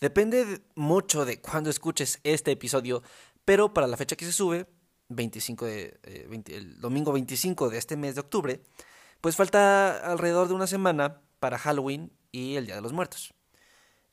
Depende 0.00 0.62
mucho 0.76 1.24
de 1.24 1.40
cuándo 1.40 1.70
escuches 1.70 2.20
este 2.22 2.52
episodio, 2.52 3.02
pero 3.44 3.74
para 3.74 3.86
la 3.86 3.96
fecha 3.96 4.16
que 4.16 4.24
se 4.24 4.32
sube, 4.32 4.66
25 5.08 5.66
de, 5.66 5.98
eh, 6.04 6.42
el 6.46 6.80
domingo 6.80 7.12
25 7.12 7.68
de 7.68 7.78
este 7.78 7.96
mes 7.96 8.14
de 8.14 8.20
octubre, 8.20 8.62
pues 9.20 9.34
falta 9.34 9.98
alrededor 10.10 10.48
de 10.48 10.54
una 10.54 10.66
semana 10.66 11.20
para 11.40 11.58
Halloween 11.58 12.12
y 12.30 12.56
el 12.56 12.66
Día 12.66 12.76
de 12.76 12.82
los 12.82 12.92
Muertos. 12.92 13.34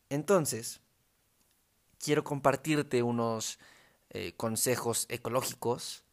Entonces, 0.09 0.81
quiero 1.99 2.23
compartirte 2.23 3.03
unos 3.03 3.59
eh, 4.09 4.33
consejos 4.37 5.05
ecológicos 5.09 6.03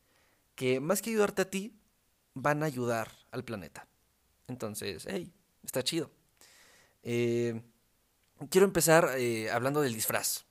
que 0.54 0.80
más 0.80 1.00
que 1.00 1.10
ayudarte 1.10 1.42
a 1.42 1.50
ti, 1.50 1.74
van 2.34 2.62
a 2.62 2.66
ayudar 2.66 3.10
al 3.30 3.44
planeta. 3.44 3.86
Entonces, 4.48 5.06
hey, 5.08 5.32
está 5.64 5.82
chido. 5.82 6.10
Eh, 7.02 7.62
quiero 8.50 8.66
empezar 8.66 9.10
eh, 9.16 9.50
hablando 9.50 9.80
del 9.80 9.94
disfraz. 9.94 10.44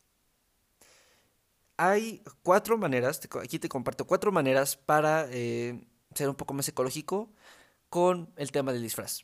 Hay 1.78 2.24
cuatro 2.44 2.78
maneras, 2.78 3.20
aquí 3.42 3.58
te 3.58 3.70
comparto 3.70 4.06
cuatro 4.06 4.32
maneras 4.32 4.78
para 4.78 5.28
eh, 5.32 5.84
ser 6.14 6.30
un 6.30 6.36
poco 6.36 6.54
más 6.54 6.68
ecológico 6.68 7.34
con 7.90 8.32
el 8.36 8.52
tema 8.52 8.72
del 8.72 8.84
disfraz. 8.84 9.24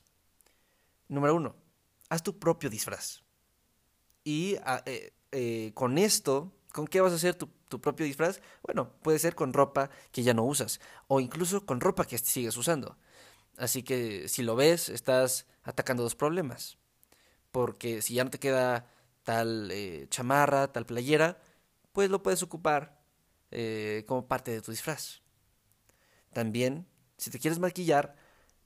Número 1.08 1.36
uno, 1.36 1.56
haz 2.10 2.24
tu 2.24 2.40
propio 2.40 2.70
disfraz. 2.70 3.22
Y 4.24 4.56
ah, 4.66 4.84
con 5.74 5.98
esto, 5.98 6.52
¿con 6.74 6.88
qué 6.88 7.00
vas 7.00 7.14
a 7.14 7.16
hacer 7.16 7.36
tu, 7.36 7.48
tu, 7.70 7.80
propio 7.80 8.06
disfraz? 8.06 8.42
Bueno, 8.64 8.92
puede 9.02 9.20
ser 9.20 9.36
con 9.36 9.54
ropa 9.54 9.90
que 10.12 10.24
ya 10.24 10.34
no 10.34 10.44
usas 10.44 10.82
o 11.08 11.20
incluso 11.20 11.66
con 11.66 11.80
ropa 11.80 12.06
que 12.06 12.18
sigues 12.18 12.58
usando. 12.58 12.98
Así 13.58 13.84
que 13.84 14.28
si 14.28 14.44
lo 14.44 14.56
ves, 14.56 14.90
estás 14.90 15.46
atacando 15.64 16.04
dos 16.04 16.16
problemas. 16.16 16.78
Porque 17.58 18.04
si 18.04 18.14
ya 18.14 18.24
no 18.24 18.30
te 18.30 18.38
queda 18.38 18.86
tal 19.24 19.72
eh, 19.72 20.06
chamarra, 20.12 20.72
tal 20.72 20.86
playera, 20.86 21.42
pues 21.92 22.08
lo 22.12 22.22
puedes 22.22 22.44
ocupar 22.44 23.02
eh, 23.50 24.04
como 24.08 24.28
parte 24.28 24.52
de 24.52 24.62
tu 24.62 24.70
disfraz. 24.70 25.24
También, 26.34 26.86
si 27.18 27.32
te 27.32 27.40
quieres 27.40 27.58
maquillar, 27.58 28.16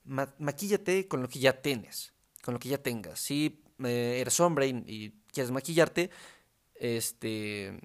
maquíllate 0.03 1.07
con 1.07 1.21
lo 1.21 1.29
que 1.29 1.39
ya 1.39 1.61
tienes, 1.61 2.11
con 2.43 2.53
lo 2.53 2.59
que 2.59 2.67
ya 2.67 2.79
tengas. 2.79 3.21
Si 3.21 3.63
eh, 3.81 4.17
eres 4.19 4.37
hombre 4.41 4.67
y, 4.67 5.11
quieres 5.31 5.51
maquillarte, 5.51 6.09
este, 6.75 7.79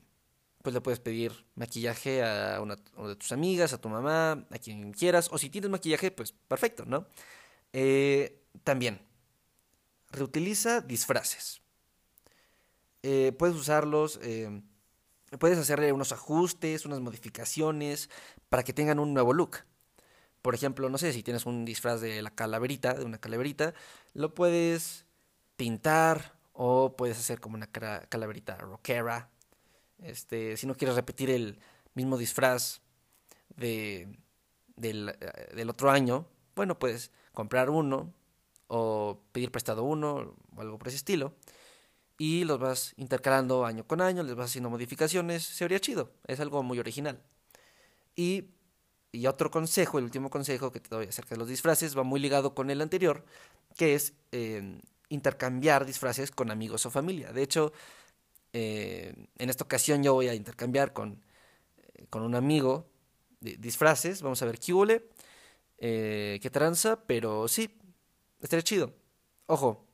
pues 0.61 0.75
le 0.75 0.81
puedes 0.81 0.99
pedir 0.99 1.47
maquillaje 1.55 2.25
a 2.25 2.61
una, 2.61 2.75
de 2.75 3.15
tus 3.15 3.31
amigas, 3.31 3.73
a 3.73 3.81
tu 3.81 3.89
mamá, 3.89 4.45
a 4.51 4.59
quien 4.59 4.93
quieras, 4.93 5.29
o 5.31 5.39
si 5.39 5.51
tienes 5.51 5.71
maquillaje, 5.71 6.11
pues 6.11 6.33
perfecto, 6.33 6.85
¿no? 6.85 7.07
También, 8.65 9.07
reutiliza 10.11 10.81
disfraces. 10.81 11.63
Eh, 13.03 13.33
puedes 13.39 13.57
usarlos, 13.57 14.19
eh, 14.23 14.63
puedes 15.39 15.59
hacerle 15.59 15.93
unos 15.93 16.13
ajustes, 16.13 16.87
unas 16.87 17.01
modificaciones 17.01 18.11
para 18.49 18.65
que 18.65 18.73
tengan 18.73 18.99
un 18.99 19.15
nuevo 19.15 19.33
look. 19.33 19.59
Por 20.43 20.55
ejemplo, 20.55 20.89
no 20.89 20.99
sé, 20.99 21.13
si 21.13 21.23
tienes 21.23 21.47
un 21.47 21.65
disfraz 21.65 22.01
de 22.01 22.23
la 22.23 22.31
calaverita, 22.31 22.95
de 22.95 23.05
una 23.05 23.19
calaverita, 23.19 23.75
lo 24.15 24.35
puedes 24.35 25.07
pintar 25.57 26.39
o 26.53 26.97
puedes 26.97 27.19
hacer 27.19 27.41
como 27.41 27.57
una 27.57 27.67
calaverita 27.67 28.57
rockera 28.57 29.31
este, 29.99 30.57
si 30.57 30.67
no 30.67 30.75
quieres 30.75 30.97
repetir 30.97 31.31
el 31.31 31.59
mismo 31.95 32.19
disfraz 32.19 32.81
de, 33.57 34.19
del, 34.77 35.09
eh, 35.09 35.55
del 35.55 35.71
otro 35.71 35.91
año, 35.91 36.27
bueno, 36.55 36.79
puedes 36.79 37.11
comprar 37.33 37.71
uno 37.71 38.13
o 38.69 39.21
pedir 39.33 39.51
prestado 39.51 39.85
uno 39.85 40.35
o 40.57 40.61
algo 40.61 40.79
por 40.79 40.89
ese 40.89 40.97
estilo 40.97 41.35
y 42.19 42.45
los 42.45 42.59
vas 42.59 42.95
intercalando 42.97 43.65
año 43.67 43.87
con 43.87 44.01
año, 44.01 44.23
les 44.23 44.35
vas 44.35 44.51
haciendo 44.51 44.71
modificaciones, 44.71 45.45
se 45.45 45.65
vería 45.65 45.81
chido, 45.81 46.13
es 46.27 46.41
algo 46.41 46.63
muy 46.63 46.79
original. 46.79 47.23
Y, 48.15 48.45
y 49.13 49.27
otro 49.27 49.51
consejo, 49.51 49.99
el 49.99 50.05
último 50.05 50.31
consejo 50.31 50.73
que 50.73 50.81
te 50.81 50.89
doy 50.89 51.07
acerca 51.07 51.35
de 51.35 51.39
los 51.39 51.49
disfraces, 51.49 51.97
va 51.97 52.03
muy 52.05 52.21
ligado 52.21 52.55
con 52.55 52.71
el 52.71 52.81
anterior, 52.81 53.25
que 53.77 53.95
es 53.95 54.15
eh, 54.33 54.81
intercambiar 55.11 55.85
disfraces 55.85 56.31
con 56.31 56.51
amigos 56.51 56.87
o 56.87 56.91
familia. 56.91 57.33
De 57.33 57.43
hecho, 57.43 57.73
eh, 58.53 59.15
en 59.39 59.51
esta 59.51 59.65
ocasión 59.65 60.03
yo 60.03 60.15
voy 60.15 60.29
a 60.29 60.35
intercambiar 60.35 60.95
con, 60.95 61.23
eh, 61.95 62.07
con 62.09 62.23
un 62.23 62.35
amigo 62.35 62.89
disfraces. 63.41 64.23
Vamos 64.23 64.41
a 64.43 64.47
ver 64.47 64.59
qué 64.59 64.73
huele, 64.73 65.09
qué 65.79 66.51
tranza, 66.51 67.05
pero 67.07 67.47
sí, 67.49 67.71
estaría 68.41 68.63
chido. 68.63 68.95
Ojo, 69.47 69.87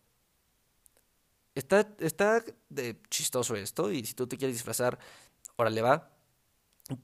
está, 1.54 1.88
está 1.98 2.44
de 2.68 3.00
chistoso 3.10 3.54
esto 3.56 3.90
y 3.90 4.04
si 4.04 4.14
tú 4.14 4.26
te 4.26 4.36
quieres 4.36 4.56
disfrazar, 4.56 4.98
órale 5.56 5.82
va. 5.82 6.10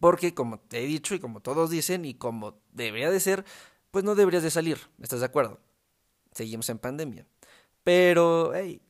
Porque 0.00 0.34
como 0.34 0.58
te 0.58 0.82
he 0.82 0.86
dicho 0.86 1.14
y 1.14 1.20
como 1.20 1.40
todos 1.40 1.70
dicen 1.70 2.04
y 2.04 2.14
como 2.14 2.60
debería 2.72 3.10
de 3.10 3.20
ser, 3.20 3.44
pues 3.90 4.04
no 4.04 4.14
deberías 4.14 4.42
de 4.42 4.50
salir, 4.50 4.78
¿estás 5.00 5.20
de 5.20 5.26
acuerdo? 5.26 5.60
Seguimos 6.32 6.68
en 6.68 6.78
pandemia. 6.78 7.26
Pero, 7.84 8.54
hey, 8.54 8.82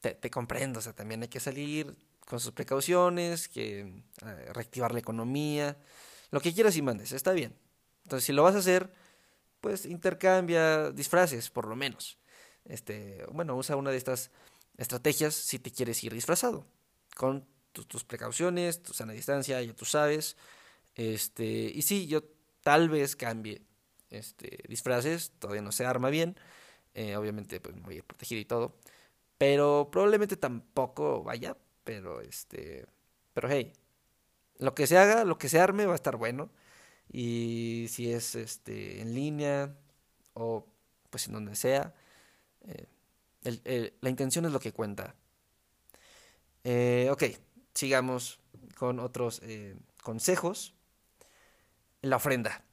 te, 0.00 0.30
comprendo, 0.30 0.78
o 0.78 0.82
sea, 0.82 0.92
también 0.92 1.22
hay 1.22 1.28
que 1.28 1.40
salir 1.40 1.96
con 2.26 2.38
sus 2.38 2.52
precauciones, 2.52 3.48
que 3.48 3.80
eh, 3.80 4.52
reactivar 4.52 4.92
la 4.92 5.00
economía, 5.00 5.76
lo 6.30 6.40
que 6.40 6.54
quieras 6.54 6.76
y 6.76 6.82
mandes, 6.82 7.12
está 7.12 7.32
bien. 7.32 7.56
Entonces, 8.04 8.24
si 8.24 8.32
lo 8.32 8.44
vas 8.44 8.54
a 8.54 8.58
hacer, 8.58 8.92
pues 9.60 9.86
intercambia 9.86 10.90
disfraces, 10.90 11.50
por 11.50 11.66
lo 11.66 11.76
menos. 11.76 12.18
Este, 12.64 13.24
bueno, 13.32 13.56
usa 13.56 13.76
una 13.76 13.90
de 13.90 13.96
estas 13.96 14.30
estrategias 14.76 15.34
si 15.34 15.58
te 15.58 15.70
quieres 15.70 16.02
ir 16.04 16.14
disfrazado, 16.14 16.66
con 17.16 17.46
tus 17.72 18.04
precauciones, 18.04 18.82
tu 18.82 18.92
sana 18.92 19.12
distancia, 19.12 19.62
ya 19.62 19.74
tú 19.74 19.84
sabes. 19.84 20.36
Este, 20.94 21.44
y 21.44 21.82
sí, 21.82 22.06
yo 22.06 22.22
tal 22.62 22.88
vez 22.88 23.16
cambie 23.16 23.62
este, 24.10 24.58
disfraces, 24.68 25.32
todavía 25.38 25.62
no 25.62 25.72
se 25.72 25.86
arma 25.86 26.10
bien. 26.10 26.36
Eh, 26.94 27.16
obviamente, 27.16 27.60
pues 27.60 27.76
me 27.76 27.82
voy 27.82 27.94
a 27.94 27.98
ir 27.98 28.04
protegido 28.04 28.40
y 28.40 28.44
todo. 28.44 28.76
Pero 29.38 29.88
probablemente 29.90 30.36
tampoco 30.36 31.22
vaya, 31.22 31.56
pero 31.84 32.20
este, 32.20 32.86
pero 33.32 33.48
hey, 33.48 33.72
lo 34.58 34.74
que 34.74 34.86
se 34.86 34.98
haga, 34.98 35.24
lo 35.24 35.38
que 35.38 35.48
se 35.48 35.60
arme 35.60 35.86
va 35.86 35.92
a 35.92 35.96
estar 35.96 36.16
bueno. 36.16 36.50
Y 37.12 37.86
si 37.88 38.12
es 38.12 38.34
este 38.34 39.00
en 39.00 39.14
línea 39.14 39.74
o 40.34 40.66
pues 41.10 41.26
en 41.26 41.32
donde 41.32 41.56
sea, 41.56 41.92
eh, 43.42 43.94
la 44.00 44.10
intención 44.10 44.44
es 44.44 44.52
lo 44.52 44.60
que 44.60 44.72
cuenta. 44.72 45.14
Eh, 46.62 47.08
ok, 47.10 47.24
sigamos 47.74 48.38
con 48.76 49.00
otros 49.00 49.40
eh, 49.42 49.76
consejos. 50.02 50.74
La 52.02 52.16
ofrenda. 52.16 52.64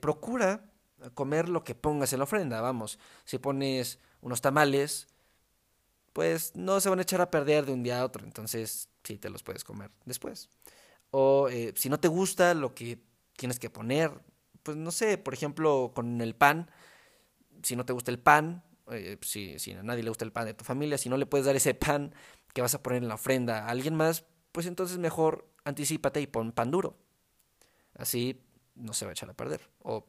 procura 0.00 0.64
comer 1.14 1.48
lo 1.48 1.62
que 1.62 1.74
pongas 1.74 2.12
en 2.12 2.20
la 2.20 2.24
ofrenda, 2.24 2.60
vamos. 2.60 2.98
Si 3.24 3.38
pones 3.38 3.98
unos 4.20 4.40
tamales, 4.40 5.08
pues 6.12 6.54
no 6.56 6.80
se 6.80 6.88
van 6.88 6.98
a 6.98 7.02
echar 7.02 7.20
a 7.20 7.30
perder 7.30 7.66
de 7.66 7.72
un 7.72 7.82
día 7.82 8.00
a 8.00 8.04
otro, 8.04 8.24
entonces 8.24 8.88
sí 9.02 9.18
te 9.18 9.30
los 9.30 9.42
puedes 9.42 9.64
comer 9.64 9.90
después. 10.04 10.48
O 11.12 11.48
eh, 11.48 11.72
si 11.76 11.88
no 11.88 12.00
te 12.00 12.08
gusta 12.08 12.54
lo 12.54 12.74
que 12.74 12.98
tienes 13.36 13.58
que 13.58 13.70
poner, 13.70 14.10
pues 14.62 14.76
no 14.76 14.90
sé, 14.90 15.18
por 15.18 15.34
ejemplo, 15.34 15.92
con 15.94 16.20
el 16.20 16.34
pan, 16.34 16.70
si 17.62 17.76
no 17.76 17.84
te 17.84 17.92
gusta 17.92 18.10
el 18.10 18.18
pan, 18.18 18.64
eh, 18.90 19.18
si, 19.20 19.58
si 19.58 19.72
a 19.72 19.82
nadie 19.82 20.02
le 20.02 20.08
gusta 20.08 20.24
el 20.24 20.32
pan 20.32 20.46
de 20.46 20.54
tu 20.54 20.64
familia, 20.64 20.96
si 20.96 21.10
no 21.10 21.18
le 21.18 21.26
puedes 21.26 21.46
dar 21.46 21.54
ese 21.54 21.74
pan 21.74 22.14
que 22.54 22.62
vas 22.62 22.74
a 22.74 22.82
poner 22.82 23.02
en 23.02 23.08
la 23.08 23.14
ofrenda 23.14 23.66
a 23.66 23.68
alguien 23.68 23.94
más, 23.94 24.24
pues 24.52 24.66
entonces 24.66 24.98
mejor 24.98 25.46
anticipate 25.64 26.20
y 26.22 26.26
pon 26.26 26.52
pan 26.52 26.70
duro. 26.70 26.96
Así 27.94 28.40
no 28.74 28.94
se 28.94 29.04
va 29.04 29.10
a 29.10 29.12
echar 29.12 29.28
a 29.28 29.34
perder. 29.34 29.60
O 29.80 30.06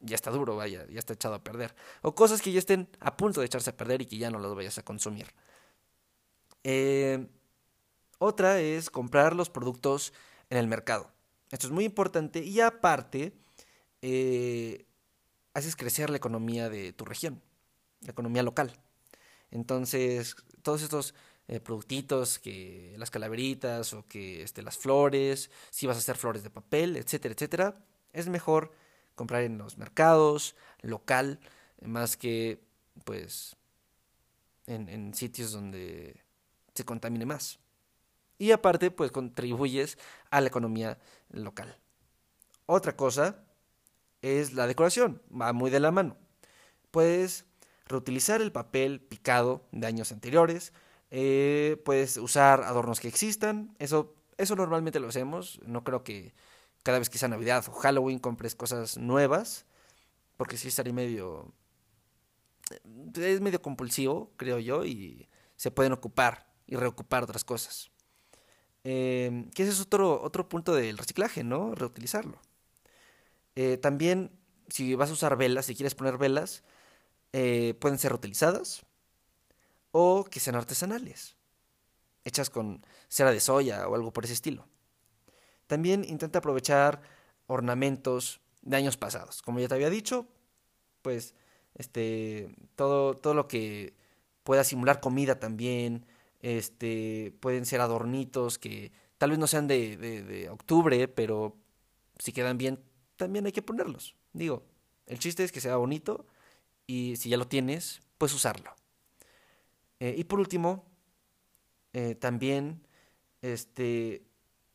ya 0.00 0.14
está 0.14 0.30
duro, 0.30 0.56
vaya, 0.56 0.86
ya 0.88 0.98
está 0.98 1.12
echado 1.12 1.34
a 1.34 1.44
perder. 1.44 1.74
O 2.00 2.14
cosas 2.14 2.40
que 2.40 2.52
ya 2.52 2.58
estén 2.58 2.88
a 3.00 3.18
punto 3.18 3.40
de 3.40 3.46
echarse 3.46 3.68
a 3.68 3.76
perder 3.76 4.00
y 4.00 4.06
que 4.06 4.16
ya 4.16 4.30
no 4.30 4.38
las 4.38 4.54
vayas 4.54 4.78
a 4.78 4.82
consumir. 4.82 5.26
Eh, 6.64 7.28
otra 8.18 8.60
es 8.60 8.90
comprar 8.90 9.34
los 9.34 9.50
productos 9.50 10.12
en 10.50 10.58
el 10.58 10.66
mercado. 10.66 11.12
Esto 11.50 11.66
es 11.66 11.72
muy 11.72 11.84
importante 11.84 12.40
y 12.40 12.60
aparte 12.60 13.32
eh, 14.02 14.86
haces 15.54 15.76
crecer 15.76 16.10
la 16.10 16.16
economía 16.16 16.68
de 16.68 16.92
tu 16.92 17.04
región, 17.04 17.42
la 18.00 18.12
economía 18.12 18.42
local. 18.42 18.72
Entonces, 19.50 20.36
todos 20.62 20.82
estos 20.82 21.14
eh, 21.48 21.60
productitos, 21.60 22.38
que 22.38 22.94
las 22.98 23.10
calaveritas 23.10 23.94
o 23.94 24.06
que 24.06 24.42
este, 24.42 24.62
las 24.62 24.76
flores, 24.76 25.50
si 25.70 25.86
vas 25.86 25.96
a 25.96 26.00
hacer 26.00 26.16
flores 26.16 26.42
de 26.42 26.50
papel, 26.50 26.96
etcétera, 26.96 27.34
etcétera, 27.34 27.84
es 28.12 28.28
mejor 28.28 28.72
comprar 29.14 29.42
en 29.42 29.58
los 29.58 29.78
mercados, 29.78 30.54
local, 30.82 31.40
más 31.80 32.16
que 32.16 32.60
pues 33.04 33.56
en, 34.66 35.14
sitios 35.14 35.52
donde 35.52 36.22
se 36.74 36.84
contamine 36.84 37.26
más. 37.26 37.58
Y 38.38 38.52
aparte, 38.52 38.90
pues 38.90 39.10
contribuyes 39.10 39.98
a 40.30 40.40
la 40.40 40.48
economía 40.48 40.98
local. 41.30 41.76
Otra 42.66 42.96
cosa 42.96 43.44
es 44.22 44.52
la 44.52 44.66
decoración, 44.66 45.20
va 45.30 45.52
muy 45.52 45.70
de 45.70 45.80
la 45.80 45.90
mano. 45.90 46.16
Puedes 46.90 47.46
reutilizar 47.86 48.40
el 48.40 48.52
papel 48.52 49.00
picado 49.00 49.66
de 49.72 49.86
años 49.86 50.12
anteriores, 50.12 50.72
Eh, 51.10 51.80
puedes 51.86 52.18
usar 52.18 52.62
adornos 52.64 53.00
que 53.00 53.08
existan. 53.08 53.74
Eso, 53.78 54.14
eso 54.36 54.56
normalmente 54.56 55.00
lo 55.00 55.08
hacemos. 55.08 55.58
No 55.64 55.82
creo 55.82 56.04
que 56.04 56.34
cada 56.82 56.98
vez 56.98 57.08
que 57.08 57.16
sea 57.16 57.28
Navidad 57.28 57.64
o 57.68 57.72
Halloween 57.72 58.18
compres 58.18 58.54
cosas 58.54 58.98
nuevas. 58.98 59.64
Porque 60.36 60.56
sí 60.56 60.68
estaría 60.68 60.92
medio. 60.92 61.52
Es 63.14 63.40
medio 63.40 63.62
compulsivo, 63.62 64.32
creo 64.36 64.58
yo. 64.58 64.84
Y 64.84 65.28
se 65.56 65.70
pueden 65.70 65.92
ocupar 65.92 66.46
y 66.66 66.76
reocupar 66.76 67.22
otras 67.24 67.44
cosas. 67.44 67.90
Eh, 68.84 69.46
que 69.54 69.62
ese 69.62 69.72
es 69.72 69.80
otro, 69.80 70.22
otro 70.22 70.48
punto 70.48 70.74
del 70.74 70.98
reciclaje, 70.98 71.44
¿no? 71.44 71.74
Reutilizarlo. 71.74 72.40
Eh, 73.56 73.76
también, 73.76 74.30
si 74.68 74.94
vas 74.94 75.10
a 75.10 75.14
usar 75.14 75.36
velas, 75.36 75.66
si 75.66 75.74
quieres 75.74 75.94
poner 75.94 76.16
velas, 76.16 76.62
eh, 77.32 77.74
pueden 77.80 77.98
ser 77.98 78.12
reutilizadas 78.12 78.86
o 79.90 80.24
que 80.24 80.40
sean 80.40 80.56
artesanales, 80.56 81.36
hechas 82.24 82.50
con 82.50 82.84
cera 83.08 83.32
de 83.32 83.40
soya 83.40 83.88
o 83.88 83.94
algo 83.94 84.12
por 84.12 84.24
ese 84.24 84.34
estilo. 84.34 84.66
También 85.66 86.04
intenta 86.04 86.38
aprovechar 86.38 87.02
ornamentos 87.46 88.40
de 88.62 88.76
años 88.76 88.96
pasados. 88.96 89.42
Como 89.42 89.60
ya 89.60 89.68
te 89.68 89.74
había 89.74 89.90
dicho, 89.90 90.26
pues 91.02 91.34
este 91.74 92.54
todo, 92.76 93.14
todo 93.14 93.34
lo 93.34 93.48
que 93.48 93.94
pueda 94.44 94.64
simular 94.64 95.00
comida 95.00 95.38
también, 95.38 96.06
este 96.40 97.34
pueden 97.40 97.66
ser 97.66 97.80
adornitos 97.80 98.58
que 98.58 98.92
tal 99.18 99.30
vez 99.30 99.38
no 99.38 99.46
sean 99.46 99.66
de, 99.66 99.96
de 99.96 100.48
octubre, 100.50 101.08
pero 101.08 101.56
si 102.18 102.32
quedan 102.32 102.58
bien, 102.58 102.80
también 103.16 103.46
hay 103.46 103.52
que 103.52 103.62
ponerlos. 103.62 104.14
Digo, 104.32 104.64
el 105.06 105.18
chiste 105.18 105.44
es 105.44 105.52
que 105.52 105.60
sea 105.60 105.76
bonito 105.76 106.26
y 106.86 107.16
si 107.16 107.28
ya 107.28 107.36
lo 107.36 107.46
tienes, 107.46 108.00
puedes 108.18 108.34
usarlo. 108.34 108.74
Eh, 110.00 110.14
y 110.16 110.24
por 110.24 110.38
último, 110.38 110.84
eh, 111.92 112.14
también, 112.14 112.86
este, 113.42 114.24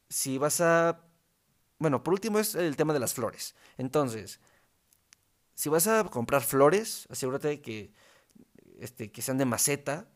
si 0.09 0.37
vas 0.37 0.61
a... 0.61 1.05
Bueno, 1.79 2.03
por 2.03 2.13
último 2.13 2.39
es 2.39 2.55
el 2.55 2.75
tema 2.75 2.93
de 2.93 2.99
las 2.99 3.13
flores. 3.13 3.55
Entonces, 3.77 4.39
si 5.53 5.69
vas 5.69 5.87
a 5.87 6.03
comprar 6.05 6.43
flores, 6.43 7.07
asegúrate 7.09 7.61
que, 7.61 7.91
este, 8.79 9.11
que 9.11 9.21
sean 9.21 9.37
de 9.37 9.45
maceta 9.45 10.07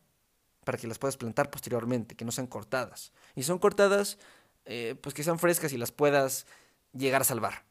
para 0.68 0.76
que 0.76 0.86
las 0.86 0.98
puedas 0.98 1.16
plantar 1.16 1.50
posteriormente, 1.50 2.14
que 2.14 2.26
no 2.26 2.30
sean 2.30 2.46
cortadas. 2.46 3.10
Y 3.34 3.42
son 3.42 3.58
cortadas, 3.58 4.18
eh, 4.66 4.96
pues 5.00 5.14
que 5.14 5.22
sean 5.24 5.38
frescas 5.38 5.72
y 5.72 5.78
las 5.78 5.92
puedas 5.92 6.44
llegar 6.92 7.22
a 7.22 7.24
salvar. 7.24 7.64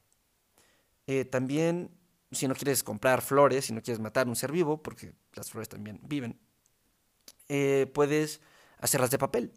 también, 1.29 1.91
si 2.31 2.47
no 2.47 2.55
quieres 2.55 2.81
comprar 2.81 3.21
flores, 3.21 3.65
si 3.65 3.73
no 3.73 3.83
quieres 3.83 3.99
matar 3.99 4.27
un 4.27 4.35
ser 4.35 4.51
vivo, 4.51 4.81
porque 4.81 5.13
las 5.35 5.51
flores 5.51 5.69
también 5.69 5.99
viven, 6.01 6.39
eh, 7.49 7.85
puedes 7.93 8.41
hacerlas 8.79 9.11
de 9.11 9.19
papel. 9.19 9.53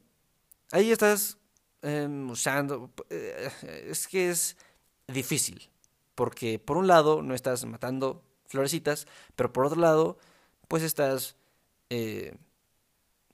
Ahí 0.70 0.92
estás 0.92 1.38
em, 1.80 2.28
usando... 2.28 2.92
Eh, 3.08 3.48
es 3.88 4.06
que 4.06 4.28
es 4.28 4.58
difícil, 5.08 5.70
porque 6.14 6.58
por 6.58 6.76
un 6.76 6.86
lado 6.86 7.22
no 7.22 7.34
estás 7.34 7.64
matando 7.64 8.22
florecitas, 8.48 9.06
pero 9.34 9.50
por 9.50 9.64
otro 9.64 9.80
lado, 9.80 10.18
pues 10.68 10.82
estás 10.82 11.36
eh, 11.88 12.36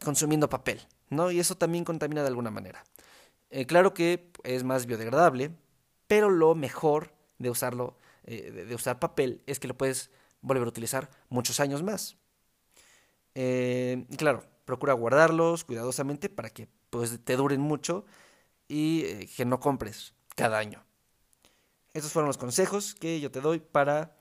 consumiendo 0.02 0.48
papel, 0.48 0.80
¿no? 1.10 1.30
Y 1.30 1.40
eso 1.40 1.56
también 1.56 1.84
contamina 1.84 2.22
de 2.22 2.28
alguna 2.28 2.50
manera. 2.50 2.84
claro 3.66 3.94
que 3.94 4.30
es 4.44 4.64
más 4.64 4.86
biodegradable, 4.86 5.50
pero 6.06 6.30
lo 6.30 6.54
mejor 6.54 7.12
de 7.38 7.50
usarlo, 7.50 7.96
de 8.24 8.74
usar 8.74 8.98
papel, 8.98 9.42
es 9.46 9.60
que 9.60 9.68
lo 9.68 9.76
puedes 9.76 10.10
volver 10.40 10.64
a 10.64 10.68
utilizar 10.68 11.10
muchos 11.28 11.60
años 11.60 11.82
más. 11.82 12.16
Eh, 13.34 14.06
y 14.08 14.16
claro, 14.16 14.44
procura 14.64 14.94
guardarlos 14.94 15.64
cuidadosamente 15.64 16.28
para 16.28 16.50
que 16.50 16.68
pues, 16.88 17.18
te 17.22 17.36
duren 17.36 17.60
mucho 17.60 18.06
y 18.68 19.02
eh, 19.04 19.30
que 19.36 19.44
no 19.44 19.60
compres 19.60 20.14
cada 20.34 20.58
año. 20.58 20.84
Estos 21.92 22.12
fueron 22.12 22.28
los 22.28 22.38
consejos 22.38 22.94
que 22.94 23.20
yo 23.20 23.30
te 23.30 23.40
doy 23.40 23.58
para 23.58 24.16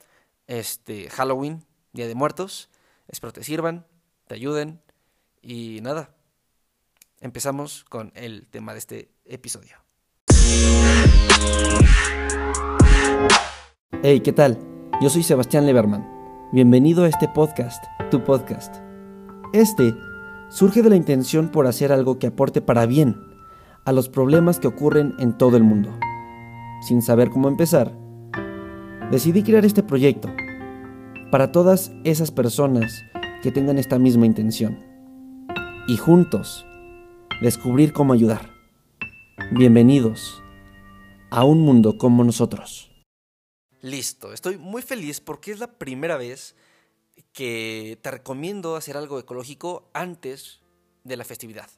este 0.47 1.09
Halloween, 1.09 1.65
Día 1.93 2.07
de 2.07 2.15
Muertos. 2.15 2.69
Espero 3.07 3.31
te 3.31 3.43
sirvan, 3.43 3.85
te 4.27 4.35
ayuden 4.35 4.81
y 5.45 5.79
nada. 5.81 6.09
Empezamos 7.21 7.85
con 7.85 8.11
el 8.15 8.47
tema 8.47 8.73
de 8.73 8.79
este 8.79 9.11
episodio. 9.25 9.77
Hey, 14.01 14.21
¿qué 14.21 14.33
tal? 14.33 14.57
Yo 15.01 15.09
soy 15.09 15.23
Sebastián 15.23 15.65
Leberman. 15.65 16.05
Bienvenido 16.51 17.03
a 17.03 17.07
este 17.07 17.27
podcast, 17.27 17.83
tu 18.11 18.23
podcast. 18.23 18.75
Este 19.53 19.93
surge 20.49 20.81
de 20.81 20.89
la 20.89 20.95
intención 20.95 21.49
por 21.49 21.67
hacer 21.67 21.91
algo 21.91 22.17
que 22.19 22.27
aporte 22.27 22.61
para 22.61 22.85
bien 22.85 23.15
a 23.85 23.91
los 23.91 24.09
problemas 24.09 24.59
que 24.59 24.67
ocurren 24.67 25.13
en 25.19 25.37
todo 25.37 25.57
el 25.57 25.63
mundo. 25.63 25.91
Sin 26.81 27.01
saber 27.01 27.29
cómo 27.29 27.47
empezar, 27.47 27.95
decidí 29.11 29.43
crear 29.43 29.65
este 29.65 29.83
proyecto 29.83 30.29
para 31.31 31.51
todas 31.51 31.91
esas 32.03 32.31
personas 32.31 33.03
que 33.41 33.51
tengan 33.51 33.77
esta 33.77 33.99
misma 33.99 34.25
intención 34.25 34.94
y 35.87 35.97
juntos 35.97 36.65
descubrir 37.41 37.93
cómo 37.93 38.13
ayudar. 38.13 38.49
Bienvenidos 39.51 40.41
a 41.29 41.43
un 41.43 41.61
mundo 41.61 41.97
como 41.97 42.23
nosotros. 42.23 42.91
Listo, 43.81 44.33
estoy 44.33 44.57
muy 44.57 44.81
feliz 44.81 45.21
porque 45.21 45.51
es 45.51 45.59
la 45.59 45.77
primera 45.77 46.17
vez 46.17 46.55
que 47.33 47.99
te 48.01 48.09
recomiendo 48.09 48.75
hacer 48.75 48.97
algo 48.97 49.19
ecológico 49.19 49.89
antes 49.93 50.61
de 51.03 51.17
la 51.17 51.23
festividad. 51.23 51.69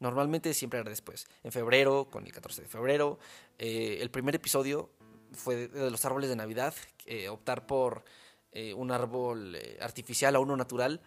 Normalmente 0.00 0.52
siempre 0.54 0.80
era 0.80 0.90
después, 0.90 1.28
en 1.44 1.52
febrero, 1.52 2.08
con 2.10 2.26
el 2.26 2.32
14 2.32 2.62
de 2.62 2.68
febrero. 2.68 3.18
Eh, 3.58 3.98
el 4.00 4.10
primer 4.10 4.34
episodio 4.34 4.90
fue 5.32 5.68
de 5.68 5.90
los 5.90 6.04
árboles 6.04 6.30
de 6.30 6.36
Navidad, 6.36 6.74
eh, 7.06 7.28
optar 7.28 7.66
por 7.66 8.02
eh, 8.50 8.74
un 8.74 8.90
árbol 8.90 9.56
artificial 9.80 10.34
o 10.34 10.40
uno 10.40 10.56
natural. 10.56 11.00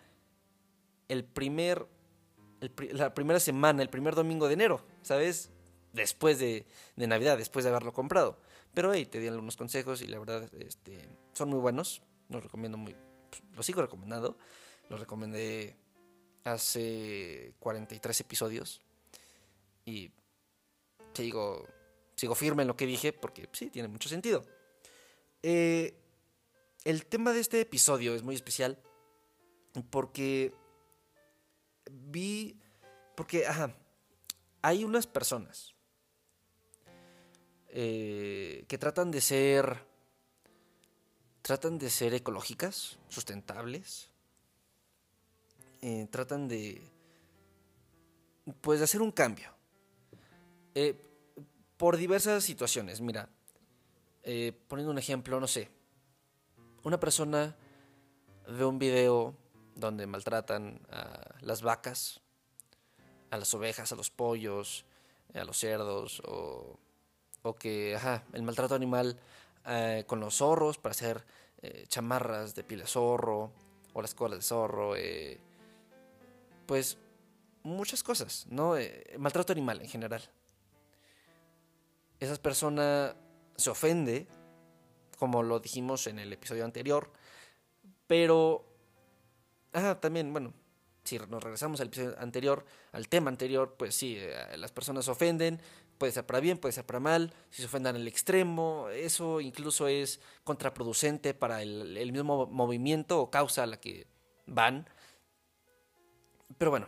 El 1.10 1.25
primer, 1.25 1.86
la 2.92 3.13
primera 3.13 3.39
semana, 3.39 3.81
el 3.81 3.89
primer 3.89 4.15
domingo 4.15 4.48
de 4.48 4.54
enero, 4.54 4.86
¿sabes? 5.01 5.50
Después 5.92 6.39
de, 6.39 6.65
Navidad, 6.95 7.38
después 7.38 7.63
de 7.65 7.69
haberlo 7.69 7.94
comprado. 7.94 8.39
Pero 8.74 8.94
hey, 8.94 9.06
te 9.06 9.19
di 9.19 9.27
algunos 9.27 9.57
consejos 9.57 10.01
y 10.01 10.07
la 10.07 10.19
verdad 10.19 10.50
este, 10.60 11.07
son 11.33 11.50
muy 11.50 11.60
buenos. 11.60 12.01
Los 12.30 12.44
recomiendo 12.44 12.77
muy, 12.77 12.95
lo 13.54 13.63
sigo 13.63 13.81
recomendando. 13.81 14.38
Lo 14.89 14.98
recomendé 14.98 15.75
hace 16.44 17.54
43 17.60 18.19
episodios. 18.21 18.81
Y 19.86 20.12
sigo, 21.13 21.67
sigo 22.15 22.36
firme 22.36 22.63
en 22.63 22.67
lo 22.67 22.77
que 22.77 22.86
dije 22.86 23.13
porque 23.13 23.48
sí, 23.51 23.70
tiene 23.70 23.88
mucho 23.88 24.10
sentido. 24.10 24.46
Eh, 25.43 25.93
el 26.86 27.05
tema 27.05 27.34
de 27.34 27.41
este 27.41 27.62
episodio 27.62 28.15
es 28.15 28.24
muy 28.24 28.36
especial 28.36 28.79
porque 29.89 30.53
vi, 31.92 32.60
porque, 33.16 33.46
hay 34.62 34.84
unas 34.84 35.08
personas 35.08 35.75
eh, 37.68 38.66
que 38.68 38.78
tratan 38.78 39.12
de 39.12 39.22
ser 39.22 39.86
tratan 41.42 41.78
de 41.78 41.90
ser 41.90 42.13
ecológicas, 42.13 42.98
sustentables, 43.10 44.10
eh, 45.82 46.08
tratan 46.10 46.48
de, 46.48 46.82
pues, 48.62 48.80
de 48.80 48.86
hacer 48.86 49.02
un 49.02 49.12
cambio. 49.12 49.54
Eh, 50.74 50.96
por 51.75 51.98
diversas 51.98 52.46
situaciones, 52.46 53.02
mira, 53.02 53.28
poniendo 54.70 54.92
un 54.92 54.98
ejemplo, 54.98 55.38
no 55.42 55.48
sé, 55.48 55.70
una 56.84 56.98
persona 56.98 57.58
ve 58.48 58.63
un 58.63 58.80
video 58.80 59.36
donde 59.75 60.08
maltratan 60.08 60.80
a 60.92 61.36
las 61.42 61.62
vacas, 61.62 62.22
a 63.32 63.38
las 63.38 63.53
ovejas, 63.53 63.92
a 63.92 63.96
los 63.96 64.10
pollos, 64.10 64.86
a 65.34 65.44
los 65.44 65.58
cerdos, 65.58 66.22
o, 66.25 66.80
o 67.44 67.56
que, 67.56 67.96
ajá, 67.96 68.24
el 68.34 68.44
maltrato 68.44 68.75
animal 68.75 69.20
eh, 69.65 70.03
con 70.08 70.20
los 70.20 70.38
zorros 70.38 70.77
para 70.77 70.92
hacer 70.92 71.25
eh, 71.62 71.86
chamarras 71.88 72.53
de 72.56 72.63
piel 72.63 72.82
de 72.82 72.88
zorro 72.88 73.51
o 73.94 74.01
las 74.01 74.13
colas 74.13 74.39
de 74.39 74.44
zorro, 74.44 74.96
eh, 74.96 75.39
pues 76.65 76.98
muchas 77.63 78.03
cosas, 78.03 78.46
¿no? 78.50 78.75
maltrato 79.18 79.53
animal 79.53 79.82
en 79.82 79.88
general. 79.88 80.22
Esa 82.20 82.36
persona 82.42 83.15
se 83.56 83.70
ofende, 83.70 84.27
como 85.18 85.44
lo 85.44 85.60
dijimos 85.60 86.08
en 86.08 86.20
el 86.20 86.34
episodio 86.34 86.65
anterior, 86.65 87.12
pero... 88.08 88.73
Ah, 89.74 90.00
también, 90.00 90.32
bueno, 90.32 90.53
si 91.03 91.18
nos 91.18 91.44
regresamos 91.44 91.82
al 91.82 91.88
episodio 91.88 92.15
anterior, 92.20 92.65
al 92.92 93.08
tema 93.10 93.30
anterior, 93.30 93.75
pues 93.77 93.96
sí, 93.96 94.18
las 94.56 94.72
personas 94.72 95.06
se 95.06 95.12
ofenden, 95.12 95.60
puede 95.98 96.13
ser 96.13 96.25
para 96.25 96.39
bien, 96.39 96.58
puede 96.58 96.72
ser 96.72 96.86
para 96.86 97.00
mal, 97.00 97.34
si 97.50 97.62
se 97.62 97.68
ofendan 97.68 97.96
el 97.96 98.08
extremo, 98.08 98.89
eso 98.89 99.42
incluso 99.42 99.88
es 99.88 100.20
contraproducente 100.44 101.34
para 101.34 101.62
el, 101.62 102.12
mismo 102.12 102.48
movimiento 102.48 103.20
o 103.20 103.32
causa 103.32 103.63
a 103.63 103.68
la 103.68 103.80
que 103.80 104.08
van. 104.46 104.88
Pero 106.58 106.72
bueno, 106.72 106.88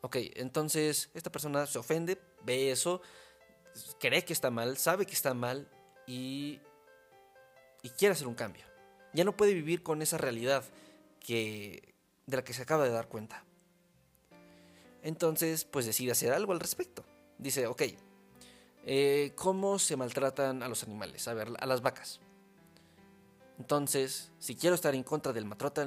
Ok, 0.00 0.16
entonces 0.36 1.10
esta 1.14 1.30
persona 1.30 1.66
se 1.66 1.78
ofende, 1.78 2.18
ve 2.44 2.70
eso, 2.70 3.02
cree 3.98 4.24
que 4.24 4.32
está 4.32 4.50
mal, 4.50 4.76
sabe 4.76 5.06
que 5.06 5.14
está 5.14 5.34
mal 5.34 5.68
y, 6.06 6.60
y 7.82 7.90
quiere 7.90 8.12
hacer 8.12 8.28
un 8.28 8.34
cambio. 8.34 8.64
Ya 9.12 9.24
no 9.24 9.36
puede 9.36 9.54
vivir 9.54 9.82
con 9.82 10.00
esa 10.02 10.16
realidad 10.18 10.64
que, 11.18 11.87
de 12.28 12.36
la 12.36 12.44
que 12.44 12.52
se 12.52 12.62
acaba 12.62 12.84
de 12.84 12.90
dar 12.90 13.08
cuenta. 13.08 13.42
Entonces, 15.02 15.64
pues 15.64 15.86
decide 15.86 16.12
hacer 16.12 16.32
algo 16.32 16.52
al 16.52 16.60
respecto. 16.60 17.02
Dice, 17.38 17.66
ok, 17.66 17.82
eh, 18.84 19.32
¿cómo 19.34 19.78
se 19.78 19.96
maltratan 19.96 20.62
a 20.62 20.68
los 20.68 20.84
animales? 20.84 21.26
A 21.26 21.32
ver, 21.32 21.48
a 21.58 21.66
las 21.66 21.80
vacas. 21.80 22.20
Entonces, 23.58 24.30
si 24.38 24.56
quiero 24.56 24.74
estar 24.74 24.94
en 24.94 25.04
contra 25.04 25.32
del 25.32 25.46
maltrato, 25.46 25.80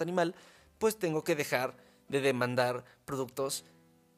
animal, 0.00 0.36
pues 0.78 0.96
tengo 0.98 1.24
que 1.24 1.34
dejar 1.34 1.76
de 2.08 2.20
demandar 2.20 2.84
productos 3.04 3.64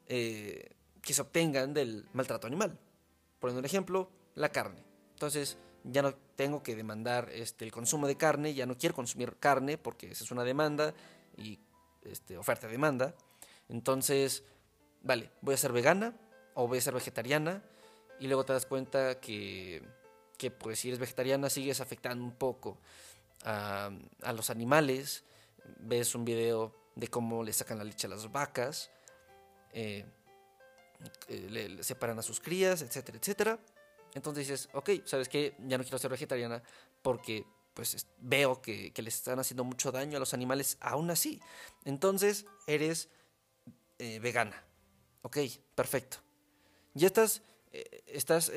eh, 0.07 0.75
que 1.01 1.15
se 1.15 1.21
obtengan 1.23 1.73
del 1.73 2.05
maltrato 2.13 2.45
animal. 2.45 2.77
Poniendo 3.39 3.59
un 3.59 3.65
ejemplo, 3.65 4.11
la 4.35 4.49
carne. 4.49 4.83
Entonces, 5.13 5.57
ya 5.83 6.03
no 6.03 6.13
tengo 6.35 6.61
que 6.61 6.75
demandar 6.75 7.29
este, 7.31 7.65
el 7.65 7.71
consumo 7.71 8.05
de 8.05 8.17
carne, 8.17 8.53
ya 8.53 8.67
no 8.67 8.77
quiero 8.77 8.93
consumir 8.93 9.37
carne 9.37 9.77
porque 9.77 10.11
esa 10.11 10.23
es 10.23 10.31
una 10.31 10.43
demanda 10.43 10.93
y 11.37 11.59
este, 12.03 12.37
oferta-demanda. 12.37 13.15
Entonces, 13.69 14.43
vale, 15.01 15.31
voy 15.41 15.55
a 15.55 15.57
ser 15.57 15.71
vegana 15.71 16.13
o 16.53 16.67
voy 16.67 16.77
a 16.77 16.81
ser 16.81 16.93
vegetariana 16.93 17.63
y 18.19 18.27
luego 18.27 18.45
te 18.45 18.53
das 18.53 18.65
cuenta 18.65 19.19
que 19.19 19.83
que 20.37 20.51
pues 20.51 20.79
si 20.79 20.89
eres 20.89 20.99
vegetariana 20.99 21.49
sigues 21.49 21.81
afectando 21.81 22.23
un 22.23 22.33
poco 22.33 22.77
a, 23.43 23.91
los 24.33 24.49
animales, 24.49 25.23
ves 25.79 26.15
un 26.15 26.25
video 26.25 26.75
de 26.95 27.07
cómo 27.07 27.43
le 27.43 27.53
sacan 27.53 27.77
la 27.77 27.83
leche 27.83 28.07
a 28.07 28.09
las 28.09 28.31
vacas, 28.31 28.89
eh, 29.71 30.05
eh, 31.27 31.47
le, 31.49 31.83
separan 31.83 32.17
a 32.17 32.21
sus 32.21 32.39
crías, 32.39 32.81
etcétera, 32.81 33.17
etcétera. 33.17 33.59
Entonces 34.13 34.47
dices, 34.47 34.69
ok, 34.73 34.91
¿sabes 35.05 35.27
qué? 35.29 35.55
Ya 35.67 35.77
no 35.77 35.83
quiero 35.83 35.99
ser 35.99 36.09
vegetariana 36.09 36.63
porque 37.01 37.45
pues 37.75 38.07
veo 38.17 38.61
que, 38.61 38.91
que 38.91 39.03
les 39.03 39.15
están 39.15 39.37
haciendo 39.37 39.63
mucho 39.63 39.91
daño 39.91 40.17
a 40.17 40.19
los 40.19 40.33
animales 40.33 40.77
aún 40.81 41.11
así. 41.11 41.39
Entonces 41.83 42.47
eres 42.65 43.09
eh, 43.99 44.17
vegana. 44.19 44.63
Ok, 45.21 45.37
perfecto. 45.75 46.17
Ya 46.95 47.05
estás, 47.05 47.43
estás 48.07 48.51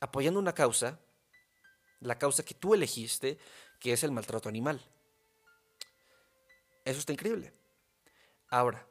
apoyando 0.00 0.40
una 0.40 0.54
causa, 0.54 0.98
la 2.00 2.18
causa 2.18 2.44
que 2.44 2.54
tú 2.54 2.74
elegiste, 2.74 3.38
que 3.78 3.92
es 3.92 4.04
el 4.04 4.12
maltrato 4.12 4.48
animal. 4.48 4.80
Eso 6.84 6.98
está 6.98 7.12
increíble. 7.12 7.52
Ahora, 8.48 8.86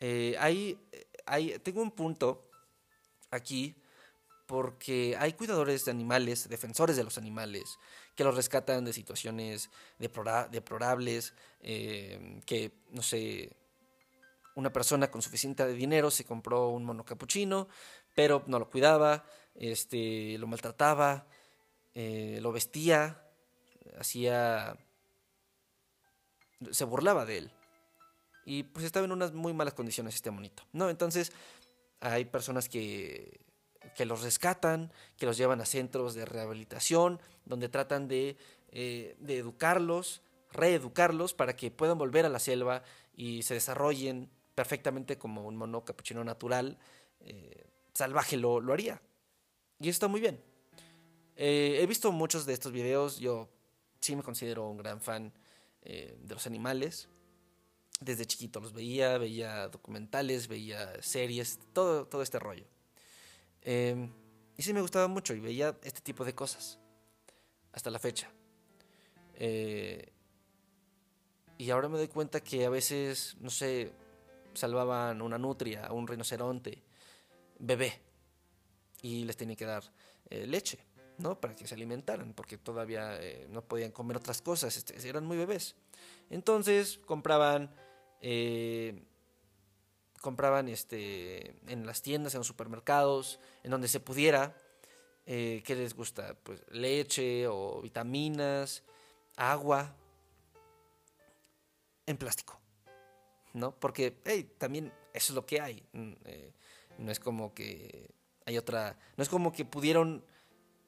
eh, 0.00 0.36
hay, 0.38 0.78
hay, 1.26 1.58
tengo 1.58 1.82
un 1.82 1.90
punto 1.90 2.50
aquí 3.30 3.74
porque 4.48 5.14
hay 5.18 5.34
cuidadores 5.34 5.84
de 5.84 5.90
animales, 5.90 6.48
defensores 6.48 6.96
de 6.96 7.04
los 7.04 7.18
animales, 7.18 7.78
que 8.16 8.24
los 8.24 8.34
rescatan 8.34 8.82
de 8.82 8.94
situaciones 8.94 9.68
deplorables, 9.98 11.34
eh, 11.60 12.40
que, 12.46 12.72
no 12.90 13.02
sé, 13.02 13.52
una 14.54 14.72
persona 14.72 15.10
con 15.10 15.20
suficiente 15.20 15.66
dinero 15.74 16.10
se 16.10 16.24
compró 16.24 16.70
un 16.70 16.82
mono 16.82 17.04
capuchino, 17.04 17.68
pero 18.14 18.42
no 18.46 18.58
lo 18.58 18.70
cuidaba, 18.70 19.26
este, 19.54 20.38
lo 20.38 20.46
maltrataba, 20.46 21.26
eh, 21.94 22.38
lo 22.40 22.50
vestía, 22.50 23.22
hacía... 24.00 24.78
se 26.70 26.84
burlaba 26.84 27.26
de 27.26 27.36
él. 27.36 27.50
Y 28.46 28.62
pues 28.62 28.86
estaba 28.86 29.04
en 29.04 29.12
unas 29.12 29.34
muy 29.34 29.52
malas 29.52 29.74
condiciones 29.74 30.14
este 30.14 30.30
monito, 30.30 30.62
¿no? 30.72 30.88
Entonces 30.88 31.32
hay 32.00 32.24
personas 32.24 32.70
que, 32.70 33.46
que 33.94 34.06
los 34.06 34.22
rescatan, 34.22 34.92
que 35.16 35.26
los 35.26 35.36
llevan 35.36 35.60
a 35.60 35.66
centros 35.66 36.14
de 36.14 36.24
rehabilitación, 36.24 37.20
donde 37.44 37.68
tratan 37.68 38.08
de, 38.08 38.36
eh, 38.70 39.16
de 39.18 39.38
educarlos, 39.38 40.22
reeducarlos 40.52 41.34
para 41.34 41.56
que 41.56 41.70
puedan 41.70 41.98
volver 41.98 42.24
a 42.24 42.28
la 42.28 42.38
selva 42.38 42.82
y 43.16 43.42
se 43.42 43.54
desarrollen 43.54 44.30
perfectamente 44.54 45.18
como 45.18 45.46
un 45.46 45.56
mono 45.56 45.84
capuchino 45.84 46.24
natural, 46.24 46.78
eh, 47.20 47.66
salvaje 47.94 48.36
lo, 48.36 48.60
lo 48.60 48.72
haría. 48.72 49.00
Y 49.80 49.88
está 49.88 50.08
muy 50.08 50.20
bien. 50.20 50.42
Eh, 51.36 51.78
he 51.80 51.86
visto 51.86 52.10
muchos 52.10 52.46
de 52.46 52.52
estos 52.52 52.72
videos. 52.72 53.18
Yo 53.18 53.48
sí 54.00 54.16
me 54.16 54.22
considero 54.22 54.68
un 54.68 54.78
gran 54.78 55.00
fan 55.00 55.32
de 55.82 56.34
los 56.34 56.46
animales. 56.46 57.08
Desde 58.00 58.26
chiquito 58.26 58.60
los 58.60 58.74
veía, 58.74 59.16
veía 59.16 59.68
documentales, 59.68 60.46
veía 60.48 61.00
series, 61.00 61.58
todo, 61.72 62.06
todo 62.06 62.20
este 62.20 62.38
rollo. 62.38 62.66
Em, 63.70 64.10
y 64.56 64.62
sí 64.62 64.72
me 64.72 64.80
gustaba 64.80 65.08
mucho 65.08 65.34
y 65.34 65.40
veía 65.40 65.76
este 65.82 66.00
tipo 66.00 66.24
de 66.24 66.34
cosas. 66.34 66.78
Hasta 67.70 67.90
la 67.90 67.98
fecha. 67.98 68.30
Eh, 69.34 70.10
y 71.58 71.68
ahora 71.68 71.90
me 71.90 71.98
doy 71.98 72.08
cuenta 72.08 72.40
que 72.40 72.64
a 72.64 72.70
veces, 72.70 73.36
no 73.40 73.50
sé, 73.50 73.92
salvaban 74.54 75.20
una 75.20 75.36
nutria, 75.36 75.92
un 75.92 76.06
rinoceronte, 76.06 76.82
bebé 77.58 78.00
y 79.02 79.24
les 79.24 79.36
tenía 79.36 79.54
que 79.54 79.66
dar 79.66 79.84
eh, 80.30 80.46
leche, 80.46 80.78
¿no? 81.18 81.38
Para 81.38 81.54
que 81.54 81.66
se 81.66 81.74
alimentaran, 81.74 82.32
porque 82.32 82.56
todavía 82.56 83.20
eh, 83.20 83.48
no 83.50 83.60
podían 83.60 83.90
comer 83.90 84.16
otras 84.16 84.40
cosas, 84.40 84.78
este, 84.78 85.06
eran 85.06 85.26
muy 85.26 85.36
bebés. 85.36 85.76
Entonces 86.30 87.00
compraban, 87.04 87.70
compraban 90.20 90.68
este, 90.68 91.54
en 91.66 91.86
las 91.86 92.02
tiendas, 92.02 92.34
en 92.34 92.38
los 92.38 92.46
supermercados, 92.46 93.40
en 93.62 93.70
donde 93.70 93.88
se 93.88 94.00
pudiera, 94.00 94.56
¿qué 95.24 95.62
les 95.68 95.94
gusta? 95.94 96.34
Pues 96.42 96.62
leche 96.70 97.46
o 97.48 97.80
vitaminas, 97.82 98.82
agua, 99.36 99.94
en 102.06 102.16
plástico, 102.16 102.58
¿no? 103.52 103.78
Porque, 103.78 104.18
hey, 104.24 104.54
también 104.56 104.92
eso 105.12 105.32
es 105.32 105.34
lo 105.34 105.44
que 105.44 105.60
hay. 105.60 105.84
Mm, 105.92 106.12
no 106.98 107.12
es 107.12 107.20
como 107.20 107.54
que 107.54 108.10
hay 108.46 108.56
otra, 108.58 108.98
no 109.16 109.22
es 109.22 109.28
como 109.28 109.52
que 109.52 109.64
pudieron 109.64 110.24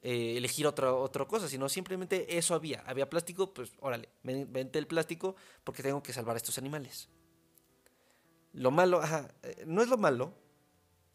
eh, 0.03 0.37
elegir 0.39 0.67
otra, 0.67 0.95
otra 0.95 1.27
cosa, 1.27 1.49
sino 1.49 1.69
simplemente 1.69 2.39
eso 2.39 2.55
había. 2.55 2.83
Había 2.87 3.11
plástico, 3.11 3.53
pues 3.53 3.73
órale, 3.81 4.09
vente 4.23 4.79
el 4.79 4.87
plástico 4.87 5.37
porque 5.63 5.83
tengo 5.83 6.03
que 6.03 6.13
salvar 6.13 6.37
a 6.37 6.39
estos 6.39 6.57
animales. 6.57 7.09
Lo 8.53 8.71
malo, 8.71 9.01
ajá, 9.01 9.29
eh, 9.43 9.65
no 9.67 9.83
es 9.83 9.89
lo 9.89 9.97
malo, 9.97 10.33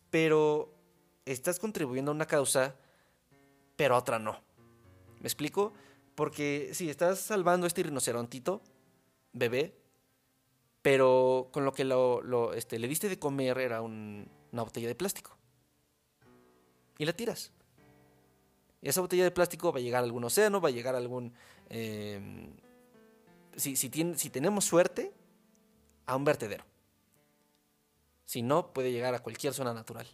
pero 0.10 0.74
estás 1.26 1.60
contribuyendo 1.60 2.12
a 2.12 2.16
una 2.16 2.26
causa, 2.26 2.76
pero 3.76 3.96
a 3.96 4.00
otra 4.00 4.20
no. 4.20 4.40
¿Me 5.20 5.28
explico? 5.28 5.74
Porque 6.16 6.72
sí, 6.74 6.90
estás 6.90 7.20
salvando 7.20 7.66
a 7.66 7.68
este 7.68 7.84
rinocerontito, 7.84 8.62
bebé, 9.34 9.76
pero 10.82 11.50
con 11.52 11.66
lo 11.66 11.74
que 11.74 11.84
lo, 11.84 12.54
este, 12.54 12.80
le 12.80 12.88
diste 12.88 13.10
de 13.10 13.20
comer 13.20 13.58
era 13.58 13.82
una 13.82 14.28
botella 14.52 14.88
de 14.88 14.96
plástico 14.96 15.36
y 16.98 17.06
la 17.06 17.14
tiras. 17.14 17.52
Y 18.82 18.90
esa 18.90 19.02
botella 19.02 19.24
de 19.24 19.32
plástico 19.32 19.74
va 19.74 19.80
a 19.80 19.82
llegar 19.82 20.04
a 20.04 20.06
algún 20.06 20.24
océano, 20.24 20.62
va 20.62 20.70
a 20.70 20.72
llegar 20.72 20.96
a 20.96 21.00
algún... 21.00 21.34
Eh, 21.70 22.50
si, 23.56 23.76
si, 23.76 23.90
si 24.16 24.30
tenemos 24.30 24.66
suerte, 24.66 25.12
a 26.06 26.16
un 26.16 26.24
vertedero. 26.24 26.64
Si 28.26 28.42
no, 28.42 28.74
puede 28.74 28.92
llegar 28.92 29.14
a 29.14 29.20
cualquier 29.20 29.54
zona 29.54 29.74
natural. 29.74 30.08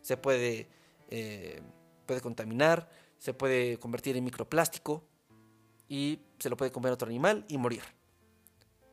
Se 0.00 0.16
puede, 0.16 0.68
eh, 1.10 1.60
puede 2.06 2.20
contaminar, 2.20 2.88
se 3.18 3.34
puede 3.34 3.78
convertir 3.78 4.16
en 4.16 4.24
microplástico 4.24 5.04
y 5.88 6.20
se 6.38 6.48
lo 6.48 6.56
puede 6.56 6.72
comer 6.72 6.92
otro 6.92 7.08
animal 7.08 7.44
y 7.48 7.58
morir. 7.58 7.82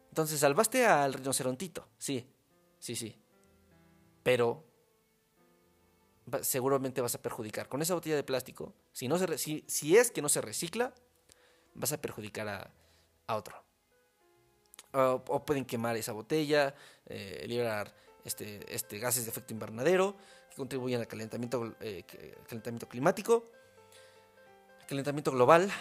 Entonces 0.10 0.39
salvaste 0.39 0.86
al 0.86 1.13
rinocerontito, 1.13 1.88
sí, 1.98 2.27
sí, 2.79 2.96
sí. 2.96 3.15
Pero 4.24 4.65
seguramente 6.41 7.01
vas 7.01 7.15
a 7.15 7.22
perjudicar. 7.22 7.68
Con 7.70 7.82
esa 7.82 7.94
botella 7.94 8.15
de 8.15 8.24
plástico, 8.24 8.74
si, 8.91 9.08
no 9.08 9.18
se, 9.18 9.38
si, 9.38 9.63
si 9.68 9.98
es 9.98 10.12
que 10.12 10.22
no 10.22 10.29
se 10.29 10.41
recicla, 10.41 10.94
vas 11.74 11.94
a 11.94 12.01
perjudicar 12.01 12.48
a, 12.48 12.72
a 13.27 13.36
otro. 13.36 13.63
O, 14.91 15.46
pueden 15.46 15.65
quemar 15.65 15.96
esa 15.98 16.13
botella, 16.13 16.74
eh, 17.06 17.46
liberar 17.48 17.94
este, 18.26 18.74
este, 18.74 19.00
gases 19.00 19.26
de 19.26 19.32
efecto 19.32 19.54
invernadero 19.54 20.16
que 20.50 20.56
contribuyen 20.56 21.00
al 21.00 21.08
calentamiento, 21.08 21.76
eh, 21.82 22.04
calentamiento 22.48 22.88
climático, 22.88 23.52
calentamiento 24.88 25.32
global, 25.32 25.72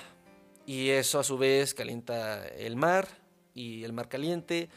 y 0.66 0.90
eso 0.90 1.18
a 1.18 1.24
su 1.24 1.38
vez 1.38 1.72
calienta 1.72 2.46
el 2.46 2.76
mar 2.76 3.08
y 3.54 3.84
el 3.84 3.94
mar 3.94 4.08
caliente, 4.08 4.68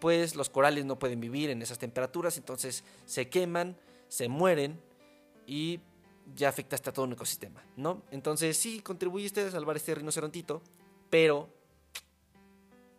pues 0.00 0.34
los 0.34 0.50
corales 0.50 0.84
no 0.84 0.98
pueden 0.98 1.20
vivir 1.20 1.50
en 1.50 1.62
esas 1.62 1.78
temperaturas, 1.78 2.36
entonces 2.36 2.82
se 3.04 3.28
queman, 3.28 3.76
se 4.08 4.28
mueren 4.28 4.80
y 5.46 5.80
ya 6.34 6.48
afectaste 6.48 6.90
a 6.90 6.92
todo 6.92 7.04
un 7.04 7.12
ecosistema, 7.12 7.64
¿no? 7.76 8.02
Entonces 8.10 8.56
sí 8.56 8.80
contribuiste 8.80 9.42
a 9.42 9.50
salvar 9.50 9.76
este 9.76 9.94
rinocerontito, 9.94 10.62
pero 11.10 11.48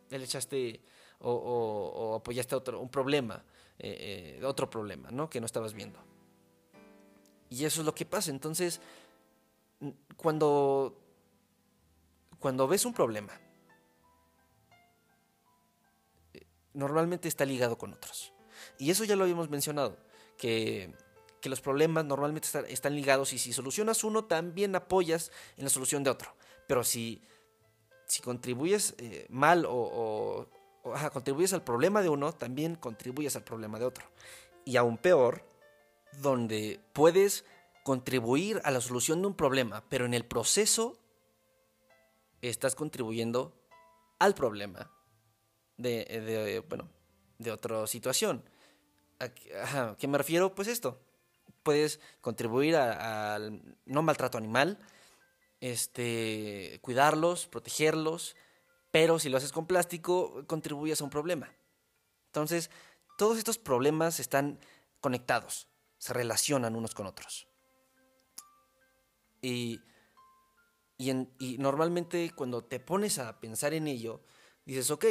le 0.09 0.23
echaste 0.23 0.81
o, 1.19 2.15
apoyaste 2.15 2.55
otro, 2.55 2.79
un 2.79 2.89
problema, 2.89 3.43
eh, 3.79 4.39
eh, 4.39 4.45
otro 4.45 4.69
problema, 4.69 5.11
¿no? 5.11 5.29
Que 5.29 5.39
no 5.39 5.45
estabas 5.45 5.73
viendo. 5.73 5.99
Y 7.49 7.65
eso 7.65 7.81
es 7.81 7.85
lo 7.85 7.93
que 7.93 8.05
pasa. 8.05 8.31
Entonces, 8.31 8.81
cuando, 10.15 10.99
cuando 12.39 12.67
ves 12.67 12.85
un 12.85 12.93
problema, 12.93 13.39
eh, 16.33 16.47
normalmente 16.73 17.27
está 17.27 17.45
ligado 17.45 17.77
con 17.77 17.93
otros. 17.93 18.33
Y 18.79 18.89
eso 18.89 19.03
ya 19.03 19.15
lo 19.15 19.23
habíamos 19.23 19.49
mencionado, 19.49 19.97
que, 20.37 20.93
los 21.43 21.61
problemas 21.61 22.03
normalmente 22.03 22.49
están, 22.67 22.93
ligados 22.93 23.31
y 23.31 23.37
si 23.37 23.53
solucionas 23.53 24.03
uno, 24.03 24.25
también 24.25 24.75
apoyas 24.75 25.31
en 25.55 25.63
la 25.63 25.69
solución 25.69 26.03
de 26.03 26.09
otro. 26.09 26.35
Pero 26.67 26.83
si, 26.83 27.21
si 28.05 28.21
contribuyes 28.21 28.95
mal 29.29 29.65
o, 29.65 30.49
contribuyes 31.11 31.53
al 31.53 31.63
problema 31.63 32.01
de 32.01 32.09
uno, 32.09 32.33
también 32.33 32.75
contribuyes 32.75 33.35
al 33.35 33.43
problema 33.43 33.79
de 33.79 33.85
otro. 33.85 34.05
Y 34.65 34.77
aún 34.77 34.97
peor, 34.97 35.43
donde 36.21 36.79
puedes 36.93 37.45
contribuir 37.83 38.61
a 38.63 38.71
la 38.71 38.81
solución 38.81 39.21
de 39.21 39.27
un 39.27 39.33
problema, 39.33 39.83
pero 39.89 40.05
en 40.05 40.13
el 40.13 40.25
proceso 40.25 40.97
estás 42.41 42.75
contribuyendo 42.75 43.53
al 44.19 44.35
problema 44.35 44.91
de, 45.77 46.63
bueno, 46.67 46.89
de 47.37 47.51
otra 47.51 47.87
situación. 47.87 48.43
¿A 49.19 49.95
qué 49.95 50.07
me 50.07 50.17
refiero? 50.17 50.53
Pues 50.53 50.67
esto. 50.67 50.99
Puedes 51.63 51.99
contribuir 52.21 52.75
al 52.75 53.61
no 53.85 54.01
maltrato 54.01 54.37
animal, 54.37 54.79
este, 55.59 56.79
cuidarlos, 56.81 57.47
protegerlos, 57.47 58.35
pero 58.99 59.19
si 59.19 59.29
lo 59.29 59.37
haces 59.37 59.51
con 59.51 59.67
plástico, 59.67 60.43
contribuyes 60.47 60.99
a 61.01 61.03
un 61.03 61.11
problema. 61.11 61.53
Entonces, 62.29 62.71
todos 63.15 63.37
estos 63.37 63.59
problemas 63.59 64.19
están 64.19 64.59
conectados, 65.01 65.67
se 65.99 66.13
relacionan 66.13 66.75
unos 66.75 66.95
con 66.95 67.05
otros. 67.05 67.47
Y, 69.39 69.79
y, 70.97 71.57
normalmente 71.59 72.31
cuando 72.35 72.63
te 72.63 72.79
pones 72.79 73.19
a 73.19 73.39
pensar 73.39 73.75
en 73.75 73.87
ello, 73.87 74.23
dices, 74.65 74.89
ok, 74.89 75.05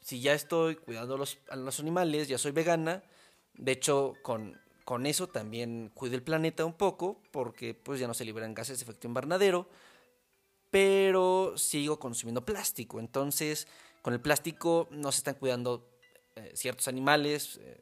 si 0.00 0.20
ya 0.20 0.32
estoy 0.32 0.76
cuidando 0.76 1.16
a 1.48 1.56
los 1.56 1.80
animales, 1.80 2.28
ya 2.28 2.38
soy 2.38 2.52
vegana, 2.52 3.02
de 3.54 3.72
hecho 3.72 4.14
con, 4.22 4.56
con 4.84 5.06
eso 5.06 5.28
también 5.28 5.90
cuido 5.94 6.14
el 6.14 6.22
planeta 6.22 6.64
un 6.64 6.74
poco, 6.74 7.24
porque 7.32 7.74
pues 7.74 7.98
ya 7.98 8.06
no 8.06 8.14
se 8.14 8.24
liberan 8.24 8.54
gases 8.54 8.78
de 8.78 8.84
efecto 8.84 9.08
invernadero, 9.08 9.68
pero 10.72 11.52
sigo 11.58 11.98
consumiendo 11.98 12.46
plástico, 12.46 12.98
entonces 12.98 13.68
con 14.00 14.14
el 14.14 14.20
plástico 14.22 14.88
no 14.90 15.12
se 15.12 15.18
están 15.18 15.34
cuidando 15.34 15.86
eh, 16.34 16.50
ciertos 16.54 16.88
animales, 16.88 17.60
eh, 17.62 17.78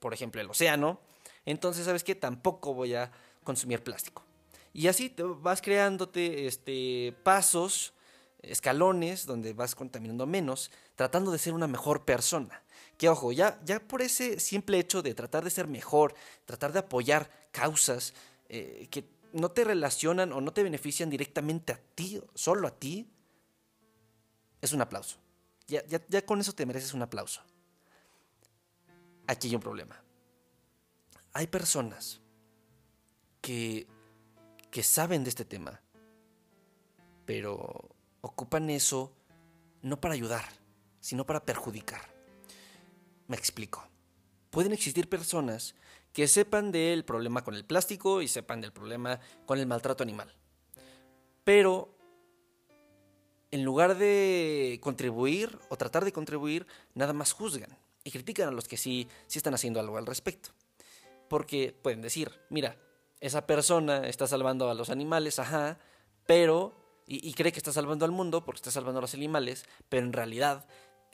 por 0.00 0.14
ejemplo 0.14 0.40
el 0.40 0.48
océano, 0.48 0.98
entonces 1.44 1.84
sabes 1.84 2.02
que 2.02 2.14
tampoco 2.14 2.72
voy 2.72 2.94
a 2.94 3.12
consumir 3.44 3.84
plástico. 3.84 4.24
Y 4.72 4.88
así 4.88 5.10
te 5.10 5.24
vas 5.24 5.60
creándote 5.60 6.46
este, 6.46 7.14
pasos, 7.22 7.92
escalones, 8.40 9.26
donde 9.26 9.52
vas 9.52 9.74
contaminando 9.74 10.26
menos, 10.26 10.70
tratando 10.94 11.32
de 11.32 11.38
ser 11.38 11.52
una 11.52 11.66
mejor 11.66 12.06
persona. 12.06 12.62
Que 12.96 13.10
ojo, 13.10 13.32
ya, 13.32 13.60
ya 13.62 13.78
por 13.78 14.00
ese 14.00 14.40
simple 14.40 14.78
hecho 14.78 15.02
de 15.02 15.12
tratar 15.12 15.44
de 15.44 15.50
ser 15.50 15.66
mejor, 15.66 16.14
tratar 16.46 16.72
de 16.72 16.78
apoyar 16.78 17.30
causas 17.50 18.14
eh, 18.48 18.88
que 18.90 19.04
no 19.32 19.50
te 19.50 19.64
relacionan 19.64 20.32
o 20.32 20.40
no 20.40 20.52
te 20.52 20.62
benefician 20.62 21.10
directamente 21.10 21.72
a 21.72 21.80
ti, 21.94 22.20
solo 22.34 22.68
a 22.68 22.78
ti, 22.78 23.10
es 24.60 24.72
un 24.72 24.80
aplauso. 24.80 25.18
Ya, 25.66 25.84
ya, 25.86 26.04
ya 26.08 26.24
con 26.24 26.40
eso 26.40 26.52
te 26.52 26.66
mereces 26.66 26.94
un 26.94 27.02
aplauso. 27.02 27.42
Aquí 29.26 29.48
hay 29.48 29.54
un 29.54 29.60
problema. 29.60 30.02
Hay 31.32 31.46
personas 31.46 32.20
que 33.40 33.86
que 34.72 34.82
saben 34.82 35.22
de 35.22 35.28
este 35.28 35.44
tema, 35.44 35.82
pero 37.26 37.94
ocupan 38.22 38.70
eso 38.70 39.14
no 39.82 40.00
para 40.00 40.14
ayudar, 40.14 40.44
sino 40.98 41.26
para 41.26 41.44
perjudicar. 41.44 42.00
Me 43.28 43.36
explico. 43.36 43.86
Pueden 44.48 44.72
existir 44.72 45.10
personas 45.10 45.74
que 46.12 46.28
sepan 46.28 46.72
del 46.72 47.04
problema 47.04 47.42
con 47.42 47.54
el 47.54 47.64
plástico 47.64 48.22
y 48.22 48.28
sepan 48.28 48.60
del 48.60 48.72
problema 48.72 49.20
con 49.46 49.58
el 49.58 49.66
maltrato 49.66 50.02
animal. 50.02 50.34
Pero 51.44 51.94
en 53.50 53.64
lugar 53.64 53.96
de 53.96 54.78
contribuir 54.82 55.58
o 55.68 55.76
tratar 55.76 56.04
de 56.04 56.12
contribuir, 56.12 56.66
nada 56.94 57.12
más 57.12 57.32
juzgan 57.32 57.76
y 58.04 58.10
critican 58.10 58.48
a 58.48 58.52
los 58.52 58.68
que 58.68 58.76
sí, 58.76 59.08
sí 59.26 59.38
están 59.38 59.54
haciendo 59.54 59.80
algo 59.80 59.98
al 59.98 60.06
respecto. 60.06 60.50
Porque 61.28 61.76
pueden 61.82 62.02
decir, 62.02 62.30
mira, 62.50 62.76
esa 63.20 63.46
persona 63.46 64.08
está 64.08 64.26
salvando 64.26 64.68
a 64.70 64.74
los 64.74 64.90
animales, 64.90 65.38
ajá, 65.38 65.78
pero, 66.26 66.74
y, 67.06 67.32
cree 67.34 67.52
que 67.52 67.58
está 67.58 67.72
salvando 67.72 68.04
al 68.04 68.10
mundo 68.10 68.44
porque 68.44 68.58
está 68.58 68.70
salvando 68.70 68.98
a 68.98 69.02
los 69.02 69.14
animales, 69.14 69.64
pero 69.88 70.06
en 70.06 70.12
realidad 70.12 70.66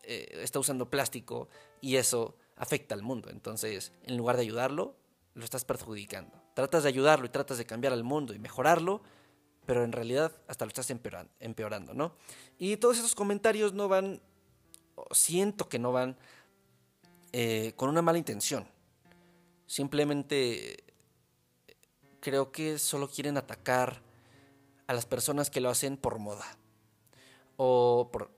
eh, 0.02 0.38
está 0.42 0.58
usando 0.58 0.90
plástico 0.90 1.48
y 1.80 1.96
eso 1.96 2.37
afecta 2.59 2.94
al 2.94 3.03
mundo. 3.03 3.31
Entonces, 3.31 3.92
en 4.05 4.16
lugar 4.16 4.37
de 4.37 4.42
ayudarlo, 4.42 4.97
lo 5.35 5.44
estás 5.44 5.64
perjudicando. 5.64 6.42
Tratas 6.55 6.83
de 6.83 6.88
ayudarlo 6.88 7.27
y 7.27 7.31
tratas 7.31 7.59
de 7.59 7.64
cambiar 7.64 7.92
al 7.92 8.05
mundo 8.05 8.35
y 8.35 8.38
mejorarlo, 8.38 9.03
pero 9.66 9.85
en 9.85 9.92
realidad 9.92 10.33
hasta 10.49 10.64
lo 10.64 10.71
estás 10.71 10.90
empeorando, 10.90 11.94
¿no? 11.94 12.14
Y 12.59 12.77
todos 12.79 12.99
esos 12.99 13.14
comentarios 13.14 13.73
no 13.73 13.88
van, 13.88 14.21
siento 15.12 15.68
que 15.68 15.79
no 15.79 15.92
van 15.92 16.16
eh, 17.33 17.73
con 17.77 17.88
una 17.88 18.03
mala 18.03 18.18
intención. 18.18 18.66
Simplemente 19.66 20.85
creo 22.21 22.51
que 22.51 22.79
solo 22.79 23.09
quieren 23.09 23.37
atacar 23.37 24.03
a 24.87 24.94
las 24.94 25.07
personas 25.07 25.51
que 25.51 25.61
lo 25.61 25.68
hacen 25.68 25.97
por 25.97 26.18
moda 26.18 26.47
o 27.57 28.09
por, 28.11 28.31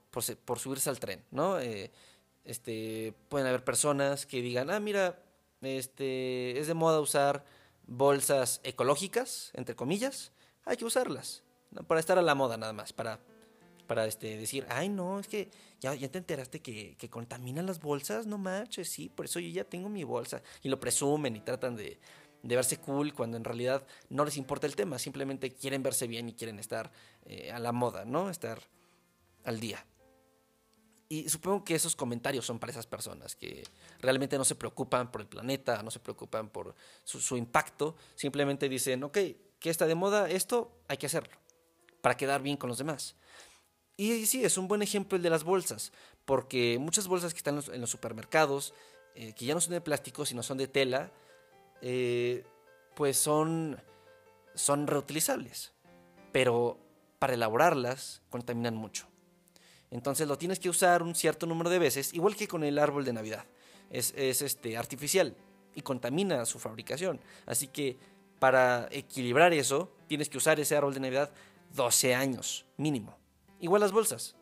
por, 0.45 0.59
subirse 0.59 0.89
al 0.89 0.99
tren, 0.99 1.23
¿no? 1.31 1.59
Eh, 1.59 1.91
este, 2.45 3.13
pueden 3.29 3.47
haber 3.47 3.63
personas 3.63 4.25
que 4.25 4.41
digan, 4.41 4.69
ah, 4.69 4.79
mira, 4.79 5.21
este, 5.61 6.59
es 6.59 6.67
de 6.67 6.73
moda 6.73 6.99
usar 6.99 7.45
bolsas 7.85 8.61
ecológicas, 8.63 9.51
entre 9.53 9.75
comillas, 9.75 10.31
hay 10.65 10.77
que 10.77 10.85
usarlas, 10.85 11.43
para 11.87 11.99
estar 11.99 12.17
a 12.17 12.21
la 12.21 12.35
moda 12.35 12.57
nada 12.57 12.73
más, 12.73 12.93
para, 12.93 13.19
para 13.87 14.05
este, 14.05 14.37
decir, 14.37 14.65
ay, 14.69 14.89
no, 14.89 15.19
es 15.19 15.27
que 15.27 15.49
ya, 15.79 15.93
ya 15.93 16.09
te 16.09 16.17
enteraste 16.17 16.61
que, 16.61 16.95
que 16.97 17.09
contaminan 17.09 17.65
las 17.65 17.79
bolsas, 17.79 18.27
no 18.27 18.37
manches, 18.37 18.89
sí, 18.89 19.09
por 19.09 19.25
eso 19.25 19.39
yo 19.39 19.49
ya 19.49 19.63
tengo 19.63 19.89
mi 19.89 20.03
bolsa, 20.03 20.41
y 20.63 20.69
lo 20.69 20.79
presumen 20.79 21.35
y 21.35 21.41
tratan 21.41 21.75
de, 21.75 21.99
de 22.43 22.55
verse 22.55 22.77
cool 22.77 23.13
cuando 23.13 23.37
en 23.37 23.43
realidad 23.43 23.85
no 24.09 24.25
les 24.25 24.37
importa 24.37 24.67
el 24.67 24.75
tema, 24.75 24.99
simplemente 24.99 25.51
quieren 25.51 25.83
verse 25.83 26.07
bien 26.07 26.29
y 26.29 26.33
quieren 26.33 26.59
estar 26.59 26.91
eh, 27.25 27.51
a 27.51 27.59
la 27.59 27.71
moda, 27.71 28.05
¿no? 28.05 28.29
Estar 28.29 28.61
al 29.43 29.59
día. 29.59 29.85
Y 31.11 31.27
supongo 31.27 31.65
que 31.65 31.75
esos 31.75 31.93
comentarios 31.93 32.45
son 32.45 32.57
para 32.57 32.71
esas 32.71 32.87
personas 32.87 33.35
que 33.35 33.65
realmente 33.99 34.37
no 34.37 34.45
se 34.45 34.55
preocupan 34.55 35.11
por 35.11 35.19
el 35.19 35.27
planeta, 35.27 35.83
no 35.83 35.91
se 35.91 35.99
preocupan 35.99 36.47
por 36.47 36.73
su, 37.03 37.35
impacto, 37.35 37.97
simplemente 38.15 38.69
dicen, 38.69 39.03
ok, 39.03 39.17
¿qué 39.59 39.69
está 39.69 39.87
de 39.87 39.95
moda? 39.95 40.29
Esto 40.29 40.71
hay 40.87 40.95
que 40.95 41.07
hacerlo, 41.07 41.35
para 41.99 42.15
quedar 42.15 42.41
bien 42.41 42.55
con 42.55 42.69
los 42.69 42.77
demás. 42.77 43.17
Y 43.97 44.25
sí, 44.25 44.45
es 44.45 44.57
un 44.57 44.69
buen 44.69 44.81
ejemplo 44.81 45.17
el 45.17 45.21
de 45.21 45.29
las 45.29 45.43
bolsas, 45.43 45.91
porque 46.23 46.77
muchas 46.79 47.09
bolsas 47.09 47.33
que 47.33 47.39
están 47.39 47.61
en 47.73 47.81
los, 47.81 47.89
supermercados, 47.89 48.73
eh, 49.13 49.33
que 49.33 49.43
ya 49.43 49.53
no 49.53 49.59
son 49.59 49.73
de 49.73 49.81
plástico, 49.81 50.25
sino 50.25 50.43
son 50.43 50.59
de 50.59 50.69
tela, 50.69 51.11
eh, 51.81 52.45
pues 52.95 53.17
son, 53.17 53.83
son 54.55 54.87
reutilizables, 54.87 55.73
pero 56.31 56.79
para 57.19 57.33
elaborarlas 57.33 58.21
contaminan 58.29 58.75
mucho. 58.77 59.10
Entonces 59.91 60.27
lo 60.27 60.37
tienes 60.37 60.59
que 60.59 60.69
usar 60.69 61.03
un 61.03 61.13
cierto 61.13 61.45
número 61.45 61.69
de 61.69 61.77
veces, 61.77 62.13
igual 62.13 62.35
que 62.35 62.47
con 62.47 62.63
el 62.63 62.79
árbol 62.79 63.05
de 63.05 63.13
Navidad. 63.13 63.45
Es, 63.89 64.13
este, 64.15 64.77
artificial 64.77 65.35
y 65.75 65.81
contamina 65.81 66.45
su 66.45 66.59
fabricación. 66.59 67.19
Así 67.45 67.67
que 67.67 67.97
para 68.39 68.87
equilibrar 68.89 69.53
eso, 69.53 69.91
tienes 70.07 70.29
que 70.29 70.37
usar 70.37 70.59
ese 70.61 70.77
árbol 70.77 70.93
de 70.93 71.01
Navidad 71.01 71.31
12 71.75 72.15
años 72.15 72.65
mínimo. 72.77 73.17
Igual 73.59 73.81
las 73.81 73.91
bolsas. 73.91 74.35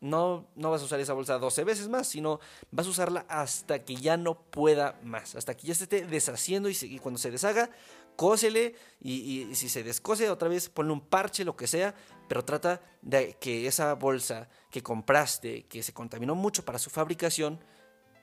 No, 0.00 0.46
no 0.56 0.70
vas 0.70 0.82
a 0.82 0.84
usar 0.84 1.00
esa 1.00 1.12
bolsa 1.12 1.38
12 1.38 1.64
veces 1.64 1.88
más, 1.88 2.06
sino 2.06 2.40
vas 2.70 2.86
a 2.86 2.90
usarla 2.90 3.26
hasta 3.28 3.84
que 3.84 3.96
ya 3.96 4.16
no 4.16 4.40
pueda 4.40 4.98
más, 5.02 5.34
hasta 5.34 5.56
que 5.56 5.66
ya 5.66 5.74
se 5.74 5.84
esté 5.84 6.06
deshaciendo 6.06 6.68
y, 6.68 6.98
cuando 6.98 7.18
se 7.18 7.30
deshaga, 7.30 7.70
cósele 8.16 8.74
y, 9.00 9.54
si 9.54 9.68
se 9.68 9.82
descose 9.82 10.28
otra 10.30 10.48
vez, 10.48 10.68
ponle 10.68 10.92
un 10.92 11.00
parche, 11.00 11.44
lo 11.44 11.56
que 11.56 11.66
sea, 11.66 11.94
pero 12.28 12.44
trata 12.44 12.80
de 13.02 13.34
que 13.34 13.66
esa 13.66 13.94
bolsa 13.94 14.48
que 14.70 14.82
compraste, 14.82 15.66
que 15.66 15.82
se 15.82 15.92
contaminó 15.92 16.34
mucho 16.34 16.64
para 16.64 16.78
su 16.78 16.90
fabricación, 16.90 17.62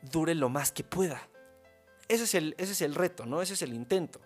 dure 0.01 0.35
lo 0.35 0.49
más 0.49 0.71
que 0.71 0.83
pueda. 0.83 1.29
Ese 2.09 2.25
es 2.25 2.35
el, 2.35 2.55
ese 2.57 2.73
es 2.73 2.81
el 2.81 2.95
reto, 2.95 3.25
¿no? 3.25 3.41
Ese 3.41 3.53
es 3.53 3.61
el 3.61 3.73
intento. 3.73 4.19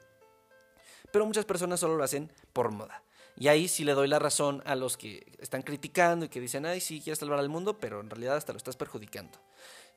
Pero 1.11 1.25
muchas 1.25 1.45
personas 1.45 1.79
solo 1.79 1.95
lo 1.95 2.03
hacen 2.03 2.31
por 2.53 2.71
moda. 2.71 3.03
Y 3.39 3.49
ahí 3.49 3.67
sí 3.67 3.83
le 3.83 3.93
doy 3.93 4.07
la 4.07 4.17
razón 4.17 4.63
a 4.65 4.75
los 4.75 4.97
que 4.97 5.31
están 5.37 5.61
criticando 5.61 6.25
y 6.25 6.29
que 6.29 6.41
dicen, 6.41 6.65
ay, 6.65 6.81
sí, 6.81 7.01
quieres 7.01 7.19
salvar 7.19 7.37
al 7.37 7.49
mundo, 7.49 7.79
pero 7.79 8.01
en 8.01 8.09
realidad 8.09 8.35
hasta 8.35 8.51
lo 8.51 8.57
estás 8.57 8.75
perjudicando. 8.75 9.39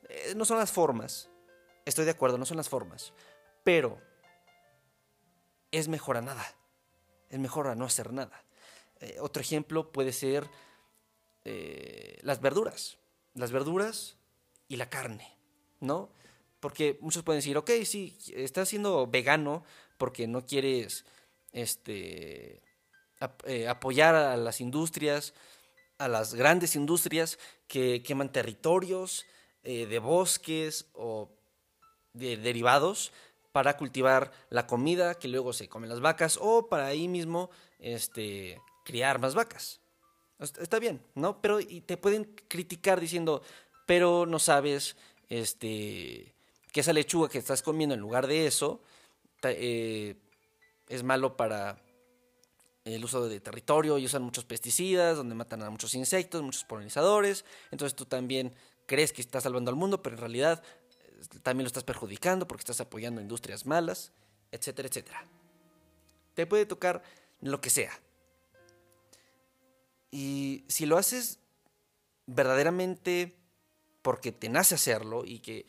eh, 0.09 0.33
no 0.35 0.45
son 0.45 0.59
las 0.59 0.71
formas. 0.71 1.29
Estoy 1.85 2.05
de 2.05 2.11
acuerdo, 2.11 2.37
no 2.37 2.45
son 2.45 2.57
las 2.57 2.69
formas. 2.69 3.13
Pero 3.63 3.97
es 5.71 5.87
mejor 5.87 6.17
a 6.17 6.21
nada. 6.21 6.45
Es 7.29 7.39
mejor 7.39 7.67
a 7.67 7.75
no 7.75 7.85
hacer 7.85 8.13
nada. 8.13 8.43
Eh, 8.99 9.17
otro 9.19 9.41
ejemplo 9.41 9.91
puede 9.91 10.13
ser 10.13 10.47
eh, 11.45 12.19
las 12.21 12.41
verduras. 12.41 12.97
Las 13.33 13.51
verduras 13.51 14.17
y 14.67 14.75
la 14.75 14.89
carne, 14.89 15.35
¿no? 15.79 16.09
Porque 16.59 16.99
muchos 17.01 17.23
pueden 17.23 17.39
decir, 17.39 17.57
ok, 17.57 17.71
sí, 17.85 18.17
estás 18.35 18.69
siendo 18.69 19.07
vegano 19.07 19.63
porque 19.97 20.27
no 20.27 20.45
quieres 20.45 21.05
este, 21.53 22.61
eh, 23.45 23.67
apoyar 23.67 24.13
a 24.15 24.37
las 24.37 24.61
industrias, 24.61 25.33
a 25.97 26.07
las 26.07 26.35
grandes 26.35 26.75
industrias 26.75 27.39
que 27.67 28.03
queman 28.03 28.31
territorios 28.31 29.25
de 29.63 29.99
bosques 29.99 30.87
o 30.93 31.29
de 32.13 32.35
derivados 32.35 33.11
para 33.51 33.77
cultivar 33.77 34.31
la 34.49 34.67
comida 34.67 35.15
que 35.15 35.27
luego 35.27 35.53
se 35.53 35.67
comen 35.67 35.89
las 35.89 35.99
vacas 35.99 36.37
o 36.41 36.69
para 36.69 36.85
ahí 36.85 37.07
mismo 37.07 37.49
este, 37.79 38.61
criar 38.85 39.19
más 39.19 39.35
vacas. 39.35 39.81
Está 40.39 40.79
bien, 40.79 41.01
¿no? 41.13 41.39
Pero 41.41 41.59
y 41.59 41.81
te 41.81 41.97
pueden 41.97 42.25
criticar 42.47 42.99
diciendo, 42.99 43.43
pero 43.85 44.25
no 44.25 44.39
sabes 44.39 44.95
este, 45.29 46.33
que 46.71 46.79
esa 46.79 46.93
lechuga 46.93 47.29
que 47.29 47.37
estás 47.37 47.61
comiendo 47.61 47.93
en 47.93 48.01
lugar 48.01 48.25
de 48.25 48.47
eso 48.47 48.81
eh, 49.43 50.15
es 50.87 51.03
malo 51.03 51.37
para 51.37 51.77
el 52.85 53.03
uso 53.03 53.27
de 53.27 53.39
territorio 53.39 53.97
y 53.97 54.05
usan 54.05 54.23
muchos 54.23 54.45
pesticidas, 54.45 55.17
donde 55.17 55.35
matan 55.35 55.61
a 55.61 55.69
muchos 55.69 55.93
insectos, 55.93 56.41
muchos 56.41 56.63
polinizadores. 56.63 57.45
Entonces 57.69 57.95
tú 57.95 58.05
también 58.05 58.55
crees 58.87 59.13
que 59.13 59.21
estás 59.21 59.43
salvando 59.43 59.69
al 59.69 59.77
mundo, 59.77 60.01
pero 60.01 60.15
en 60.15 60.21
realidad 60.21 60.63
también 61.43 61.65
lo 61.65 61.67
estás 61.67 61.83
perjudicando 61.83 62.47
porque 62.47 62.61
estás 62.61 62.81
apoyando 62.81 63.21
industrias 63.21 63.65
malas, 63.65 64.11
etcétera, 64.51 64.87
etcétera. 64.87 65.25
Te 66.33 66.45
puede 66.45 66.65
tocar 66.65 67.03
lo 67.41 67.61
que 67.61 67.69
sea. 67.69 67.91
Y 70.11 70.65
si 70.67 70.85
lo 70.85 70.97
haces 70.97 71.39
verdaderamente 72.25 73.35
porque 74.01 74.31
te 74.31 74.49
nace 74.49 74.75
hacerlo 74.75 75.23
y 75.25 75.39
que 75.39 75.65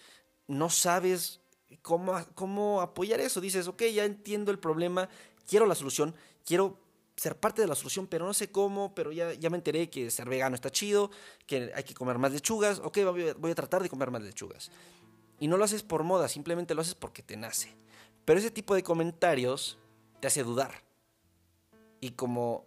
no 0.49 0.71
sabes 0.71 1.41
cómo, 1.83 2.15
cómo 2.35 2.81
apoyar 2.81 3.21
eso, 3.21 3.41
dices, 3.41 3.69
ok, 3.69 3.83
ya 3.85 4.05
entiendo 4.05 4.51
el 4.51 4.59
problema, 4.59 5.09
quiero 5.47 5.67
la 5.67 5.75
solución, 5.75 6.15
quiero 6.45 6.79
ser 7.17 7.37
parte 7.39 7.63
de 7.63 7.69
la 7.69 7.75
solución, 7.75 8.07
pero 8.07 8.27
no 8.27 8.35
sé 8.35 8.51
cómo, 8.51 8.95
pero 8.95 9.13
ya, 9.13 9.33
ya 9.35 9.51
me 9.51 9.57
enteré 9.57 9.91
que 9.91 10.11
ser 10.11 10.29
vegano 10.29 10.55
está 10.55 10.71
chido, 10.71 11.11
que 11.47 11.73
hay 11.75 11.85
que 11.85 11.95
comer 11.95 12.19
más 12.19 12.33
lechugas, 12.33 12.81
ok, 12.81 12.99
voy 13.39 13.51
a 13.51 13.55
tratar 13.55 13.83
de 13.83 13.89
comer 13.89 14.11
más 14.11 14.23
lechugas. 14.23 14.71
Y 15.43 15.49
no 15.49 15.57
lo 15.57 15.65
haces 15.65 15.83
por 15.83 16.05
moda, 16.05 16.29
simplemente 16.29 16.73
lo 16.73 16.83
haces 16.83 16.95
porque 16.95 17.21
te 17.21 17.37
nace. 17.37 17.75
Pero 18.25 18.39
ese 18.39 18.53
tipo 18.53 18.77
de 18.77 18.85
comentarios 18.85 19.77
te 20.21 20.29
hace 20.29 20.45
dudar. 20.45 20.85
Y 22.01 22.11
como 22.11 22.65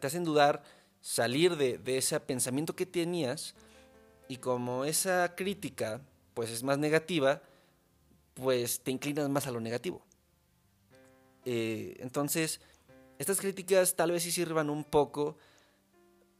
te 0.00 0.06
hacen 0.06 0.24
dudar, 0.24 0.62
salir 1.02 1.54
de, 1.58 1.78
ese 1.98 2.18
pensamiento 2.18 2.74
que 2.74 2.86
tenías. 2.86 3.54
Y 4.26 4.38
como 4.38 4.86
esa 4.86 5.34
crítica 5.34 6.00
pues 6.32 6.50
es 6.50 6.62
más 6.62 6.78
negativa, 6.78 7.42
pues 8.32 8.80
te 8.80 8.90
inclinas 8.90 9.28
más 9.28 9.46
a 9.46 9.50
lo 9.50 9.60
negativo. 9.60 10.00
Eh, 11.44 11.98
entonces, 11.98 12.62
estas 13.18 13.38
críticas 13.38 13.96
tal 13.96 14.12
vez 14.12 14.22
sí 14.22 14.32
sirvan 14.32 14.70
un 14.70 14.82
poco 14.82 15.36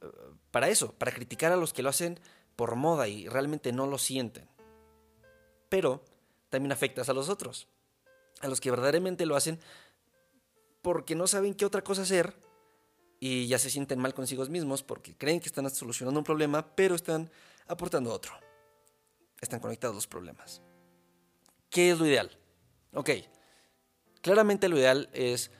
eh, 0.01 0.07
para 0.49 0.67
eso, 0.67 0.93
para 0.93 1.11
criticar 1.11 1.51
a 1.51 1.57
los 1.57 1.73
que 1.73 1.83
lo 1.83 1.89
hacen 1.89 2.19
por 2.55 2.75
moda 2.75 3.07
y 3.07 3.27
realmente 3.27 3.71
no 3.71 3.85
lo 3.85 3.99
sienten 3.99 4.56
pero 5.69 6.03
también 6.49 6.71
afectas 6.71 7.09
a 7.09 7.13
los 7.13 7.29
otros, 7.29 7.67
a 8.41 8.47
los 8.47 8.61
que 8.61 8.71
verdaderamente 8.71 9.25
lo 9.25 9.35
hacen 9.35 9.59
porque 10.81 11.15
no 11.15 11.27
saben 11.27 11.53
qué 11.53 11.65
otra 11.65 11.83
cosa 11.83 12.03
hacer 12.03 12.35
y 13.19 13.47
ya 13.47 13.59
se 13.59 13.69
sienten 13.69 13.99
mal 13.99 14.13
consigo 14.13 14.45
mismos 14.45 14.83
porque 14.83 15.15
creen 15.17 15.39
que 15.39 15.47
están 15.47 15.69
solucionando 15.69 16.19
un 16.19 16.23
problema, 16.23 16.75
pero 16.75 16.95
están 16.95 17.29
aportando 17.67 18.13
otro. 18.13 18.33
Están 19.41 19.59
conectados 19.59 19.95
los 19.95 20.07
problemas. 20.07 20.61
¿Qué 21.69 21.91
es 21.91 21.99
lo 21.99 22.05
ideal? 22.05 22.31
Ok, 22.93 23.09
claramente 24.21 24.69
lo 24.69 24.77
ideal 24.77 25.09
es 25.13 25.51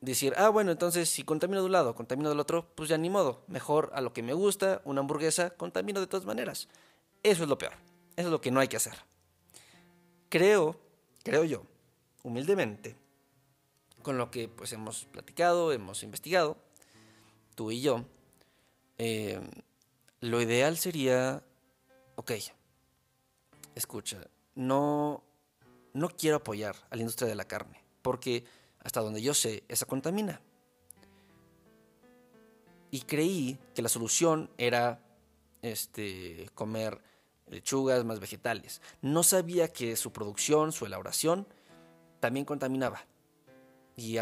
decir, 0.00 0.34
ah, 0.36 0.50
bueno, 0.50 0.70
entonces 0.70 1.08
si 1.08 1.22
contamino 1.22 1.60
de 1.60 1.66
un 1.66 1.72
lado, 1.72 1.94
contamino 1.94 2.28
del 2.28 2.40
otro, 2.40 2.70
pues 2.74 2.88
ya 2.88 2.98
ni 2.98 3.10
modo. 3.10 3.44
Mejor 3.48 3.90
a 3.94 4.00
lo 4.00 4.12
que 4.12 4.22
me 4.22 4.34
gusta, 4.34 4.82
una 4.84 5.00
hamburguesa, 5.00 5.50
contamino 5.50 6.00
de 6.00 6.06
todas 6.06 6.26
maneras. 6.26 6.68
Eso 7.22 7.44
es 7.44 7.48
lo 7.48 7.58
peor. 7.58 7.72
Eso 8.16 8.28
es 8.28 8.32
lo 8.32 8.40
que 8.40 8.50
no 8.50 8.60
hay 8.60 8.68
que 8.68 8.76
hacer 8.76 9.07
creo, 10.28 10.78
creo 11.22 11.44
yo, 11.44 11.64
humildemente, 12.22 12.96
con 14.02 14.18
lo 14.18 14.30
que 14.30 14.48
pues 14.48 14.72
hemos 14.72 15.04
platicado, 15.06 15.72
hemos 15.72 16.02
investigado, 16.02 16.56
tú 17.54 17.70
y 17.70 17.80
yo, 17.80 18.04
eh, 18.98 19.40
lo 20.20 20.40
ideal 20.40 20.76
sería, 20.76 21.42
ok, 22.16 22.32
escucha, 23.74 24.18
no, 24.54 25.22
no 25.92 26.08
quiero 26.10 26.36
apoyar 26.36 26.76
a 26.90 26.96
la 26.96 27.02
industria 27.02 27.28
de 27.28 27.34
la 27.34 27.46
carne, 27.46 27.82
porque 28.02 28.44
hasta 28.80 29.00
donde 29.00 29.22
yo 29.22 29.34
sé, 29.34 29.64
esa 29.68 29.86
contamina. 29.86 30.40
Y 32.90 33.02
creí 33.02 33.58
que 33.74 33.82
la 33.82 33.88
solución 33.90 34.50
era 34.56 35.00
este, 35.62 36.48
comer 36.54 37.02
lechugas, 37.50 38.04
más 38.04 38.20
vegetales. 38.20 38.80
No 39.02 39.22
sabía 39.22 39.72
que 39.72 39.96
su 39.96 40.12
producción, 40.12 40.72
su 40.72 40.86
elaboración, 40.86 41.46
también 42.20 42.44
contaminaba 42.44 43.06
y, 43.96 44.16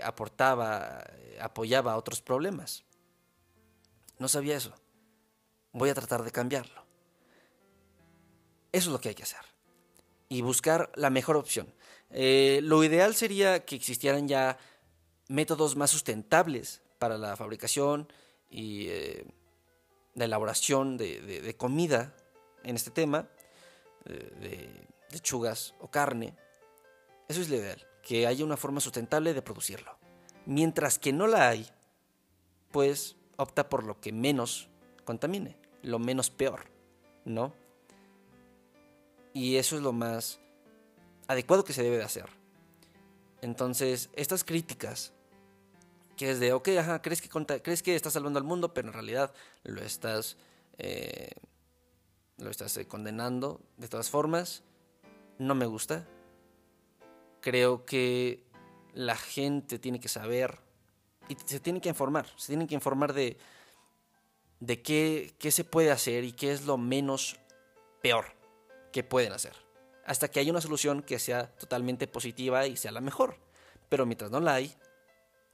aportaba, 0.00 1.04
apoyaba 1.40 1.92
a 1.92 1.96
otros 1.96 2.22
problemas. 2.22 2.84
No 4.18 4.28
sabía 4.28 4.56
eso. 4.56 4.74
Voy 5.72 5.90
a 5.90 5.94
tratar 5.94 6.22
de 6.22 6.30
cambiarlo. 6.30 6.84
Eso 8.72 8.90
es 8.90 8.92
lo 8.92 9.00
que 9.00 9.10
hay 9.10 9.14
que 9.14 9.24
hacer. 9.24 9.40
Y 10.28 10.42
buscar 10.42 10.92
la 10.94 11.10
mejor 11.10 11.36
opción. 11.36 11.72
Eh, 12.10 12.60
lo 12.62 12.84
ideal 12.84 13.14
sería 13.14 13.64
que 13.64 13.74
existieran 13.76 14.28
ya 14.28 14.58
métodos 15.28 15.76
más 15.76 15.90
sustentables 15.90 16.82
para 16.98 17.18
la 17.18 17.36
fabricación 17.36 18.12
y 18.48 18.88
eh, 18.88 19.24
la 20.14 20.24
elaboración 20.24 20.96
de 20.96 21.54
comida 21.56 22.14
en 22.64 22.76
este 22.76 22.90
tema 22.90 23.28
de 24.04 24.86
lechugas 25.10 25.74
o 25.80 25.90
carne, 25.90 26.34
eso 27.28 27.40
es 27.40 27.48
lo 27.48 27.56
ideal, 27.56 27.86
que 28.02 28.26
haya 28.26 28.44
una 28.44 28.56
forma 28.56 28.80
sustentable 28.80 29.34
de 29.34 29.42
producirlo. 29.42 29.96
Mientras 30.46 30.98
que 30.98 31.12
no 31.12 31.26
la 31.26 31.48
hay, 31.48 31.68
pues 32.70 33.16
opta 33.36 33.68
por 33.68 33.84
lo 33.84 34.00
que 34.00 34.12
menos 34.12 34.68
contamine, 35.04 35.56
lo 35.82 35.98
menos 35.98 36.30
peor, 36.30 36.64
¿no? 37.24 37.52
Y 39.32 39.56
eso 39.56 39.76
es 39.76 39.82
lo 39.82 39.92
más 39.92 40.40
adecuado 41.28 41.64
que 41.64 41.72
se 41.72 41.82
debe 41.82 41.98
de 41.98 42.04
hacer. 42.04 42.26
Entonces, 43.42 44.10
estas 44.14 44.44
críticas, 44.44 45.12
que 46.16 46.32
es 46.32 46.40
de, 46.40 46.52
ok, 46.52 46.68
ajá, 46.80 47.00
crees 47.00 47.22
que, 47.22 47.28
crees 47.62 47.82
que 47.82 47.94
estás 47.94 48.12
salvando 48.12 48.38
al 48.38 48.44
mundo, 48.44 48.74
pero 48.74 48.88
en 48.88 48.94
realidad 48.94 49.32
lo 49.62 49.80
estás 49.82 50.36
eh, 50.78 51.30
lo 52.40 52.50
estás 52.50 52.76
eh, 52.76 52.86
condenando. 52.86 53.60
De 53.76 53.88
todas 53.88 54.10
formas, 54.10 54.62
no 55.38 55.54
me 55.54 55.66
gusta. 55.66 56.06
Creo 57.40 57.84
que 57.84 58.44
la 58.94 59.16
gente 59.16 59.78
tiene 59.78 60.00
que 60.00 60.08
saber 60.08 60.58
y 61.28 61.36
se 61.44 61.60
tiene 61.60 61.80
que 61.80 61.88
informar, 61.88 62.26
se 62.36 62.48
tienen 62.48 62.66
que 62.66 62.74
informar 62.74 63.12
de, 63.12 63.38
de 64.58 64.82
qué, 64.82 65.34
qué 65.38 65.50
se 65.50 65.64
puede 65.64 65.90
hacer 65.90 66.24
y 66.24 66.32
qué 66.32 66.52
es 66.52 66.66
lo 66.66 66.76
menos 66.76 67.36
peor 68.02 68.26
que 68.92 69.04
pueden 69.04 69.32
hacer. 69.32 69.54
Hasta 70.04 70.28
que 70.28 70.40
haya 70.40 70.50
una 70.50 70.60
solución 70.60 71.02
que 71.02 71.18
sea 71.18 71.54
totalmente 71.56 72.08
positiva 72.08 72.66
y 72.66 72.76
sea 72.76 72.90
la 72.90 73.00
mejor. 73.00 73.36
Pero 73.88 74.06
mientras 74.06 74.30
no 74.30 74.40
la 74.40 74.54
hay, 74.54 74.74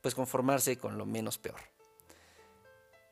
pues 0.00 0.14
conformarse 0.14 0.78
con 0.78 0.96
lo 0.96 1.04
menos 1.04 1.38
peor. 1.38 1.60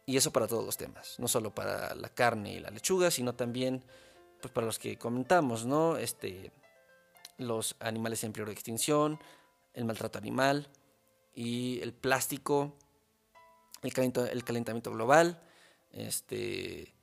Y 0.07 0.17
eso 0.17 0.33
para 0.33 0.47
todos 0.47 0.65
los 0.65 0.77
temas, 0.77 1.19
no 1.19 1.29
solo 1.29 1.55
para 1.55 1.95
la 1.95 2.09
carne 2.11 2.53
y 2.53 2.61
la 2.61 2.71
lechuga, 2.71 3.11
sino 3.11 3.35
también 3.35 3.83
pues 4.41 4.53
para 4.53 4.67
los 4.67 4.79
que 4.79 4.99
comentamos, 4.99 5.65
¿no? 5.65 5.97
Este, 5.97 6.53
los 7.39 7.77
animales 7.81 8.23
en 8.25 8.33
peligro 8.33 8.51
de 8.51 8.55
extinción, 8.55 9.19
el 9.73 9.87
maltrato 9.87 10.19
animal 10.19 10.69
y 11.35 11.81
el 11.81 11.95
plástico, 11.95 12.75
el, 13.83 13.93
calentamiento, 14.45 14.93
global, 14.93 15.43
este, 15.93 16.95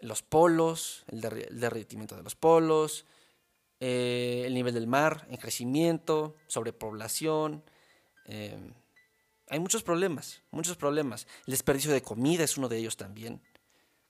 los 0.00 0.22
polos, 0.22 1.04
el, 1.08 1.20
derretimiento 1.20 2.16
de 2.16 2.22
los 2.22 2.34
polos, 2.34 3.06
eh, 3.80 4.44
el 4.46 4.54
nivel 4.54 4.74
del 4.74 4.86
mar 4.86 5.26
en 5.30 5.36
crecimiento, 5.36 6.36
sobrepoblación, 6.46 7.62
eh, 8.26 8.58
hay 9.48 9.60
muchos 9.60 9.82
problemas, 9.82 10.42
muchos 10.50 10.76
problemas. 10.76 11.26
El 11.46 11.52
desperdicio 11.52 11.92
de 11.92 12.02
comida 12.02 12.44
es 12.44 12.56
uno 12.56 12.68
de 12.68 12.78
ellos 12.78 12.96
también. 12.96 13.42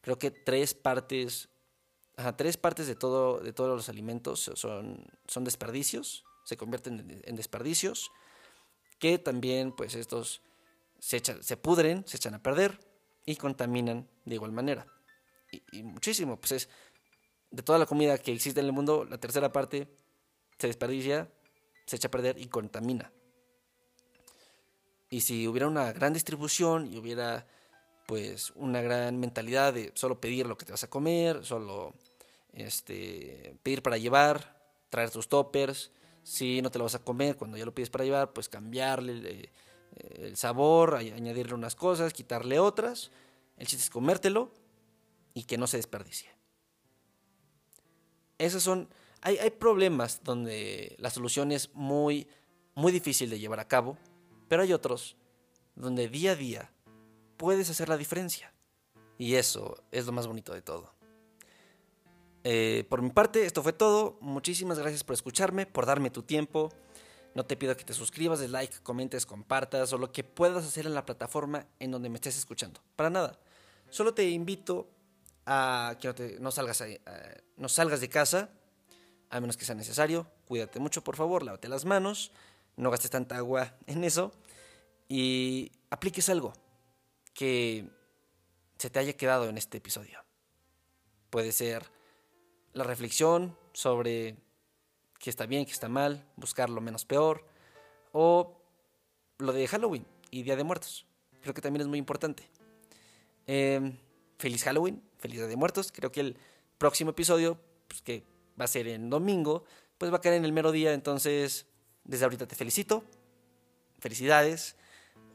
Creo 0.00 0.18
que 0.18 0.30
tres 0.30 0.74
partes 0.74 1.48
tres 2.36 2.56
partes 2.56 2.86
de, 2.86 2.96
todo, 2.96 3.40
de 3.40 3.52
todos 3.52 3.76
los 3.76 3.88
alimentos 3.88 4.50
son, 4.54 5.06
son 5.26 5.44
desperdicios, 5.44 6.24
se 6.44 6.56
convierten 6.56 7.22
en, 7.24 7.36
desperdicios, 7.36 8.10
que 8.98 9.18
también 9.18 9.72
pues 9.72 9.94
estos 9.94 10.40
se, 10.98 11.20
se 11.20 11.56
pudren, 11.56 12.06
se 12.06 12.16
echan 12.16 12.34
a 12.34 12.42
perder 12.42 12.78
y 13.26 13.36
contaminan 13.36 14.08
de 14.24 14.34
igual 14.34 14.52
manera. 14.52 14.86
Y, 15.52 15.62
y, 15.78 15.82
muchísimo, 15.82 16.40
pues 16.40 16.52
es 16.52 16.68
de 17.50 17.62
toda 17.62 17.78
la 17.78 17.86
comida 17.86 18.16
que 18.18 18.32
existe 18.32 18.60
en 18.60 18.66
el 18.66 18.72
mundo, 18.72 19.04
la 19.04 19.18
tercera 19.18 19.52
parte 19.52 19.88
se 20.58 20.68
desperdicia, 20.68 21.30
se 21.84 21.96
echa 21.96 22.08
a 22.08 22.10
perder 22.10 22.38
y 22.38 22.48
contamina. 22.48 23.12
Y 25.10 25.20
si 25.20 25.46
hubiera 25.46 25.68
una 25.68 25.92
gran 25.92 26.12
distribución 26.12 26.92
y 26.92 26.98
hubiera 26.98 27.46
pues 28.06 28.52
una 28.54 28.80
gran 28.80 29.18
mentalidad 29.18 29.74
de 29.74 29.90
solo 29.94 30.20
pedir 30.20 30.46
lo 30.46 30.56
que 30.56 30.64
te 30.64 30.72
vas 30.72 30.84
a 30.84 30.90
comer, 30.90 31.44
solo 31.44 31.94
este, 32.52 33.56
pedir 33.62 33.82
para 33.82 33.98
llevar, 33.98 34.56
traer 34.90 35.10
tus 35.10 35.28
toppers, 35.28 35.90
si 36.22 36.62
no 36.62 36.70
te 36.70 36.78
lo 36.78 36.84
vas 36.84 36.94
a 36.94 37.04
comer, 37.04 37.36
cuando 37.36 37.56
ya 37.56 37.64
lo 37.64 37.74
pides 37.74 37.90
para 37.90 38.04
llevar, 38.04 38.32
pues 38.32 38.48
cambiarle 38.48 39.12
el, 39.12 39.26
eh, 39.26 39.50
el 40.16 40.36
sabor, 40.36 40.94
añadirle 40.96 41.54
unas 41.54 41.74
cosas, 41.74 42.12
quitarle 42.12 42.58
otras. 42.58 43.10
El 43.56 43.66
chiste 43.66 43.84
es 43.84 43.90
comértelo 43.90 44.52
y 45.34 45.44
que 45.44 45.58
no 45.58 45.66
se 45.66 45.76
desperdicie. 45.76 46.28
Esos 48.38 48.62
son, 48.62 48.88
hay, 49.20 49.38
hay 49.38 49.50
problemas 49.50 50.22
donde 50.22 50.94
la 50.98 51.10
solución 51.10 51.52
es 51.52 51.74
muy, 51.74 52.28
muy 52.74 52.92
difícil 52.92 53.30
de 53.30 53.38
llevar 53.38 53.60
a 53.60 53.68
cabo, 53.68 53.96
pero 54.48 54.62
hay 54.62 54.72
otros 54.72 55.16
donde 55.74 56.08
día 56.08 56.32
a 56.32 56.36
día 56.36 56.72
puedes 57.36 57.70
hacer 57.70 57.88
la 57.88 57.96
diferencia. 57.96 58.52
Y 59.18 59.34
eso 59.34 59.82
es 59.90 60.06
lo 60.06 60.12
más 60.12 60.26
bonito 60.26 60.52
de 60.52 60.62
todo. 60.62 60.94
Eh, 62.44 62.84
por 62.88 63.02
mi 63.02 63.10
parte, 63.10 63.44
esto 63.44 63.62
fue 63.62 63.72
todo. 63.72 64.18
Muchísimas 64.20 64.78
gracias 64.78 65.04
por 65.04 65.14
escucharme, 65.14 65.66
por 65.66 65.86
darme 65.86 66.10
tu 66.10 66.22
tiempo. 66.22 66.72
No 67.34 67.44
te 67.44 67.56
pido 67.56 67.76
que 67.76 67.84
te 67.84 67.92
suscribas, 67.92 68.38
de 68.38 68.48
like, 68.48 68.78
comentes, 68.82 69.26
compartas 69.26 69.92
o 69.92 69.98
lo 69.98 70.12
que 70.12 70.24
puedas 70.24 70.64
hacer 70.64 70.86
en 70.86 70.94
la 70.94 71.04
plataforma 71.04 71.66
en 71.80 71.90
donde 71.90 72.08
me 72.08 72.16
estés 72.16 72.38
escuchando. 72.38 72.80
Para 72.94 73.10
nada. 73.10 73.38
Solo 73.90 74.14
te 74.14 74.28
invito 74.30 74.88
a 75.44 75.96
que 76.00 76.38
no, 76.40 76.50
salgas, 76.50 76.82
no 77.56 77.68
salgas 77.68 78.00
de 78.00 78.08
casa, 78.08 78.50
a 79.28 79.40
menos 79.40 79.56
que 79.56 79.64
sea 79.64 79.74
necesario. 79.74 80.26
Cuídate 80.46 80.78
mucho, 80.78 81.02
por 81.02 81.16
favor. 81.16 81.42
Lávate 81.42 81.68
las 81.68 81.84
manos. 81.84 82.32
No 82.76 82.90
gastes 82.90 83.10
tanta 83.10 83.36
agua 83.36 83.74
en 83.86 84.04
eso. 84.04 84.32
Y 85.08 85.72
apliques 85.90 86.28
algo 86.28 86.52
que 87.34 87.88
se 88.78 88.90
te 88.90 88.98
haya 88.98 89.16
quedado 89.16 89.48
en 89.48 89.58
este 89.58 89.78
episodio. 89.78 90.24
Puede 91.30 91.52
ser 91.52 91.90
la 92.72 92.84
reflexión 92.84 93.56
sobre 93.72 94.36
qué 95.18 95.30
está 95.30 95.46
bien, 95.46 95.64
qué 95.64 95.72
está 95.72 95.88
mal, 95.88 96.26
buscar 96.36 96.70
lo 96.70 96.80
menos 96.80 97.04
peor, 97.04 97.46
o 98.12 98.60
lo 99.38 99.52
de 99.52 99.66
Halloween 99.66 100.06
y 100.30 100.42
Día 100.42 100.56
de 100.56 100.64
Muertos. 100.64 101.06
Creo 101.42 101.54
que 101.54 101.60
también 101.60 101.82
es 101.82 101.86
muy 101.88 101.98
importante. 101.98 102.48
Em, 103.46 103.96
feliz 104.38 104.64
Halloween, 104.64 105.02
feliz 105.18 105.38
Día 105.38 105.46
de 105.46 105.56
Muertos. 105.56 105.92
Creo 105.92 106.10
que 106.10 106.20
el 106.20 106.38
próximo 106.78 107.10
episodio, 107.10 107.58
pues, 107.88 108.02
que 108.02 108.24
va 108.60 108.64
a 108.64 108.68
ser 108.68 108.88
en 108.88 109.10
domingo, 109.10 109.64
pues 109.98 110.12
va 110.12 110.16
a 110.16 110.20
caer 110.20 110.34
en 110.36 110.44
el 110.44 110.52
mero 110.52 110.72
día. 110.72 110.92
Entonces, 110.92 111.66
desde 112.06 112.24
ahorita 112.24 112.46
te 112.46 112.56
felicito. 112.56 113.04
Felicidades. 113.98 114.76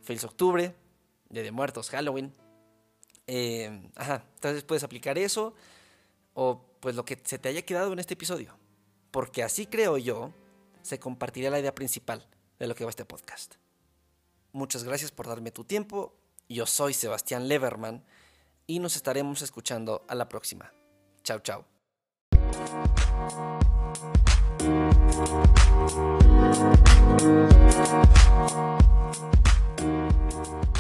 Feliz 0.01 0.23
octubre. 0.23 0.75
Día 1.29 1.43
de 1.43 1.51
Muertos, 1.51 1.89
Halloween. 1.89 2.33
Eh, 3.27 3.89
ajá, 3.95 4.25
entonces 4.35 4.63
puedes 4.63 4.83
aplicar 4.83 5.17
eso 5.17 5.53
o 6.33 6.65
pues 6.79 6.95
lo 6.95 7.05
que 7.05 7.17
se 7.23 7.37
te 7.37 7.49
haya 7.49 7.61
quedado 7.61 7.93
en 7.93 7.99
este 7.99 8.15
episodio. 8.15 8.57
Porque 9.11 9.43
así 9.43 9.67
creo 9.67 9.97
yo, 9.97 10.33
se 10.81 10.99
compartirá 10.99 11.49
la 11.49 11.59
idea 11.59 11.75
principal 11.75 12.27
de 12.59 12.67
lo 12.67 12.75
que 12.75 12.83
va 12.83 12.89
este 12.89 13.05
podcast. 13.05 13.55
Muchas 14.51 14.83
gracias 14.83 15.11
por 15.11 15.27
darme 15.27 15.51
tu 15.51 15.63
tiempo. 15.63 16.13
Yo 16.49 16.65
soy 16.65 16.93
Sebastián 16.93 17.47
Leverman 17.47 18.03
y 18.67 18.79
nos 18.79 18.95
estaremos 18.95 19.41
escuchando 19.41 20.03
a 20.07 20.15
la 20.15 20.27
próxima. 20.27 20.73
Chao, 21.23 21.39
chao. 21.39 21.65
Thank 24.61 24.93
you. 30.65 30.70